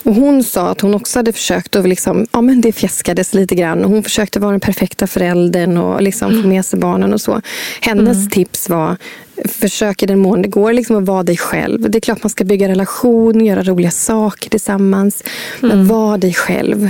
Och 0.06 0.16
hon 0.16 0.44
sa 0.44 0.70
att 0.70 0.82
hon 0.82 0.96
också 0.96 1.20
hade 1.20 1.34
försökt 1.34 1.76
att 1.76 1.88
liksom, 1.88 2.28
ja 2.32 2.42
men 2.42 2.62
det 2.62 2.72
fjäskades 2.72 3.34
lite 3.34 3.56
grann. 3.56 3.86
Och 3.86 3.92
hon 3.92 4.04
försökte 4.04 4.40
vara 4.40 4.52
den 4.52 4.60
perfekta 4.60 5.08
föräldern 5.08 5.78
och 5.78 6.02
liksom 6.02 6.42
få 6.42 6.48
med 6.48 6.66
sig 6.66 6.80
barnen 6.80 7.14
och 7.14 7.22
så. 7.22 7.42
Hennes 7.82 8.30
tips 8.30 8.70
var, 8.70 8.98
försök 9.46 10.04
i 10.04 10.06
den 10.06 10.20
mån 10.20 10.42
det 10.42 10.48
går 10.48 10.74
liksom 10.74 10.96
att 10.96 11.06
vara 11.06 11.24
dig 11.24 11.38
själv. 11.38 11.90
Det 11.90 11.98
är 11.98 12.00
klart 12.00 12.24
man 12.24 12.30
ska 12.30 12.44
bygga 12.44 12.68
relation, 12.68 13.46
göra 13.46 13.64
roliga 13.64 13.92
saker 13.92 14.50
tillsammans. 14.50 15.24
Men 15.60 15.88
var 15.88 16.18
dig 16.18 16.34
själv. 16.34 16.90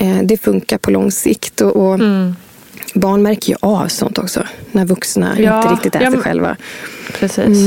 Eh, 0.00 0.18
det 0.22 0.36
funkar 0.36 0.78
på 0.78 0.90
lång 0.90 1.10
sikt. 1.10 1.60
Och, 1.60 1.76
och 1.76 2.00
Barn 2.94 3.22
märker 3.22 3.52
ju 3.52 3.56
av 3.60 3.88
sånt 3.88 4.18
också. 4.18 4.46
När 4.72 4.84
vuxna 4.84 5.34
Ja, 5.38 5.62
inte 5.62 5.74
riktigt 5.74 5.94
är 5.94 6.00
ja, 6.00 6.10
sig 6.10 6.20
själva. 6.20 6.56
Precis. 7.12 7.58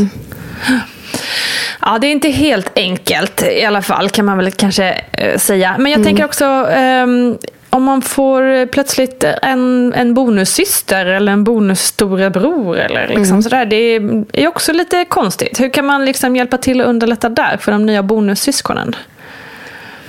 Ja, 1.82 1.98
det 2.02 2.08
är 2.08 2.12
inte 2.12 2.30
helt 2.30 2.72
enkelt 2.78 3.44
i 3.44 3.66
alla 3.66 3.82
fall 3.82 4.10
kan 4.10 4.26
man 4.26 4.38
väl 4.38 4.52
kanske 4.52 5.02
eh, 5.12 5.38
säga. 5.38 5.76
Men 5.80 5.92
jag 5.92 6.04
tänker 6.04 6.26
också 6.26 6.46
ehm, 6.46 7.38
om 7.70 7.84
man 7.84 8.02
får 8.02 8.66
plötsligt 8.66 9.24
en, 9.42 9.94
en 9.94 10.14
bonussyster 10.14 11.06
eller 11.06 11.32
en 11.32 11.44
bonusstorebror 11.44 12.78
eller 12.78 13.08
liksom 13.08 13.44
sådär. 13.44 13.66
Det 13.66 13.96
är 14.42 14.48
också 14.48 14.74
lite 14.74 15.06
konstigt. 15.06 15.60
Hur 15.60 15.70
kan 15.70 15.86
man 15.86 16.06
liksom 16.06 16.36
hjälpa 16.36 16.58
till 16.58 16.82
att 16.82 16.88
underlätta 16.88 17.30
där 17.30 17.58
för 17.58 17.72
de 17.72 17.86
nya 17.86 18.04
bonussyskonen? 18.04 18.96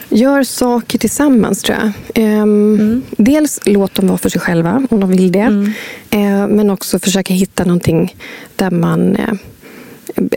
Gör 0.08 0.42
saker 0.42 0.98
tillsammans 0.98 1.62
tror 1.62 1.78
jag. 1.78 1.92
Ehm, 2.24 3.02
Dels 3.10 3.60
låt 3.64 3.94
dem 3.94 4.06
vara 4.06 4.18
för 4.18 4.28
sig 4.28 4.40
själva 4.40 4.86
om 4.90 5.00
de 5.00 5.10
vill 5.10 5.32
det. 5.32 5.72
Eh, 6.10 6.46
men 6.48 6.70
också 6.70 6.98
försöka 6.98 7.34
hitta 7.34 7.64
någonting 7.64 8.16
där 8.56 8.70
man 8.70 9.16
eh, 9.16 9.34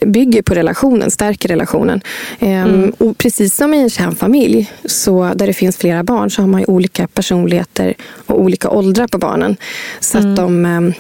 bygger 0.06 0.42
på 0.42 0.54
relationen, 0.54 1.12
stärker 1.12 1.50
relationen. 1.50 2.02
Ehm, 2.40 2.94
Och 2.98 3.18
precis 3.18 3.56
som 3.56 3.74
i 3.74 3.80
en 3.80 3.90
kärnfamilj, 3.90 4.72
så 4.86 5.32
där 5.36 5.48
det 5.48 5.54
finns 5.54 5.78
flera 5.78 6.04
barn, 6.04 6.32
så 6.32 6.42
har 6.42 6.48
man 6.48 6.66
olika 6.66 7.08
personligheter 7.08 7.94
och 8.26 8.42
olika 8.42 8.70
åldrar 8.70 9.08
på 9.08 9.18
barnen. 9.18 9.58
Så 10.00 10.18
att 10.18 10.36
de 10.36 10.66
ehm, 10.66 10.94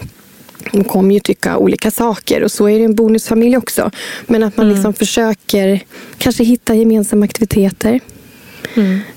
de 0.72 0.84
kommer 0.84 1.14
ju 1.14 1.20
tycka 1.20 1.58
olika 1.58 1.92
saker 1.92 2.44
och 2.44 2.52
så 2.52 2.70
är 2.70 2.80
det 2.80 2.86
en 2.86 2.96
bonusfamilj 2.96 3.58
också. 3.58 3.92
Men 4.28 4.44
att 4.44 4.58
man 4.58 4.70
liksom 4.70 4.94
försöker 4.94 5.80
kanske 6.18 6.44
hitta 6.44 6.76
gemensamma 6.76 7.26
aktiviteter. 7.26 8.00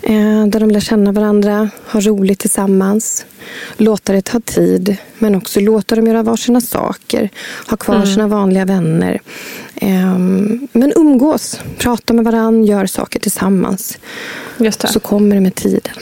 Eh, 0.02 0.46
där 0.46 0.60
de 0.60 0.70
lär 0.70 0.80
känna 0.80 1.12
varandra, 1.12 1.70
har 1.86 2.00
roligt 2.00 2.38
tillsammans. 2.38 3.26
Låta 3.76 4.12
det 4.12 4.22
ta 4.22 4.40
tid, 4.40 4.96
men 5.18 5.34
också 5.34 5.60
låta 5.60 5.94
dem 5.96 6.06
göra 6.06 6.22
varsina 6.22 6.60
saker. 6.60 7.28
Ha 7.70 7.76
kvar 7.76 7.94
Mm. 7.94 8.06
sina 8.06 8.28
vanliga 8.28 8.64
vänner. 8.64 9.20
Eh, 9.74 10.18
men 10.72 10.92
umgås, 10.96 11.60
prata 11.78 12.12
med 12.14 12.24
varandra, 12.24 12.68
gör 12.68 12.86
saker 12.86 13.20
tillsammans. 13.20 13.98
Så 14.88 15.00
kommer 15.00 15.34
det 15.34 15.40
med 15.40 15.54
tiden. 15.54 15.92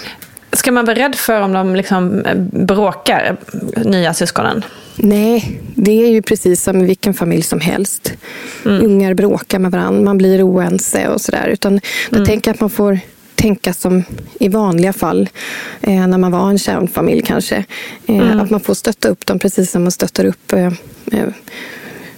Ska 0.53 0.73
man 0.73 0.85
vara 0.85 0.97
rädd 0.97 1.15
för 1.15 1.41
om 1.41 1.53
de 1.53 1.77
liksom 1.77 2.23
bråkar, 2.53 3.37
nya 3.85 4.15
syskonen? 4.15 4.65
Nej, 4.97 5.61
det 5.75 6.03
är 6.03 6.09
ju 6.09 6.23
precis 6.23 6.63
som 6.63 6.81
i 6.81 6.85
vilken 6.85 7.15
familj 7.15 7.43
som 7.43 7.61
helst. 7.61 8.13
Ungar 8.65 9.15
bråkar 9.15 9.59
med 9.59 9.71
varandra, 9.71 10.03
man 10.05 10.19
blir 10.19 10.43
oense 10.51 11.09
och 11.09 11.21
sådär. 11.21 11.49
Utan 11.49 11.81
jag 12.11 12.27
tänker 12.27 12.51
att 12.51 12.61
man 12.61 12.71
får 12.71 12.99
tänka 13.41 13.73
som 13.73 14.03
i 14.41 14.49
vanliga 14.49 14.93
fall, 14.93 15.29
eh, 15.81 16.07
när 16.07 16.19
man 16.19 16.33
var 16.33 16.51
en 16.51 16.59
kärnfamilj 16.59 17.23
kanske. 17.23 17.65
Eh, 18.07 18.41
Att 18.41 18.51
man 18.51 18.61
får 18.61 18.75
stötta 18.75 19.09
upp 19.09 19.27
dem 19.27 19.39
precis 19.39 19.71
som 19.71 19.83
man 19.83 19.93
stöttar 19.93 20.25
upp 20.25 20.53
eh, 20.53 20.67
eh, 21.13 21.29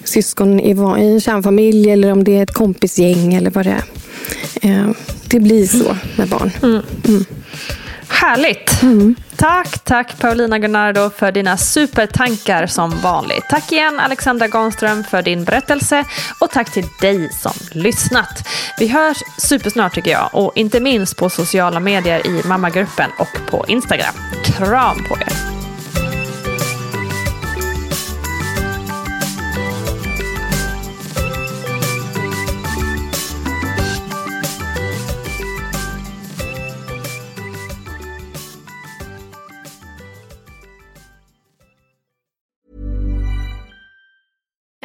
syskon 0.05 0.61
i, 0.61 0.71
i 0.71 1.13
en 1.13 1.21
kärnfamilj 1.21 1.91
eller 1.91 2.13
om 2.13 2.25
det 2.25 2.39
är 2.39 2.43
ett 2.43 2.55
kompisgäng 2.55 3.35
eller 3.35 3.51
vad 3.51 3.67
det 3.67 3.71
är. 3.71 3.85
Eh, 4.71 4.91
det 5.31 5.41
blir 5.41 5.67
så 5.67 5.97
med 6.17 6.29
barn. 6.29 6.51
Härligt! 8.13 8.81
Tack, 9.37 9.85
tack 9.85 10.19
Paulina 10.19 10.59
Gunnardo 10.59 11.11
för 11.11 11.33
dina 11.33 11.57
supertankar 11.57 12.67
som 12.67 12.91
vanligt. 12.91 13.45
Tack 13.51 13.73
igen 13.73 14.01
Alexandra 14.01 14.49
Granström 14.49 15.05
för 15.05 15.23
din 15.23 15.45
berättelse 15.45 16.05
och 16.39 16.51
tack 16.51 16.73
till 16.73 16.87
dig 17.01 17.33
som 17.33 17.53
lyssnat. 17.73 18.49
Vi 18.79 18.89
hörs 18.89 19.19
supersnart 19.39 19.95
tycker 19.95 20.11
jag 20.11 20.29
och 20.33 20.53
inte 20.55 20.81
minst 20.81 21.17
på 21.17 21.31
sociala 21.31 21.81
medier 21.81 22.27
i 22.27 22.49
mammagruppen 22.49 23.11
och 23.19 23.51
på 23.51 23.65
Instagram. 23.69 24.15
Kram 24.45 25.05
på 25.09 25.17
er! 25.17 25.72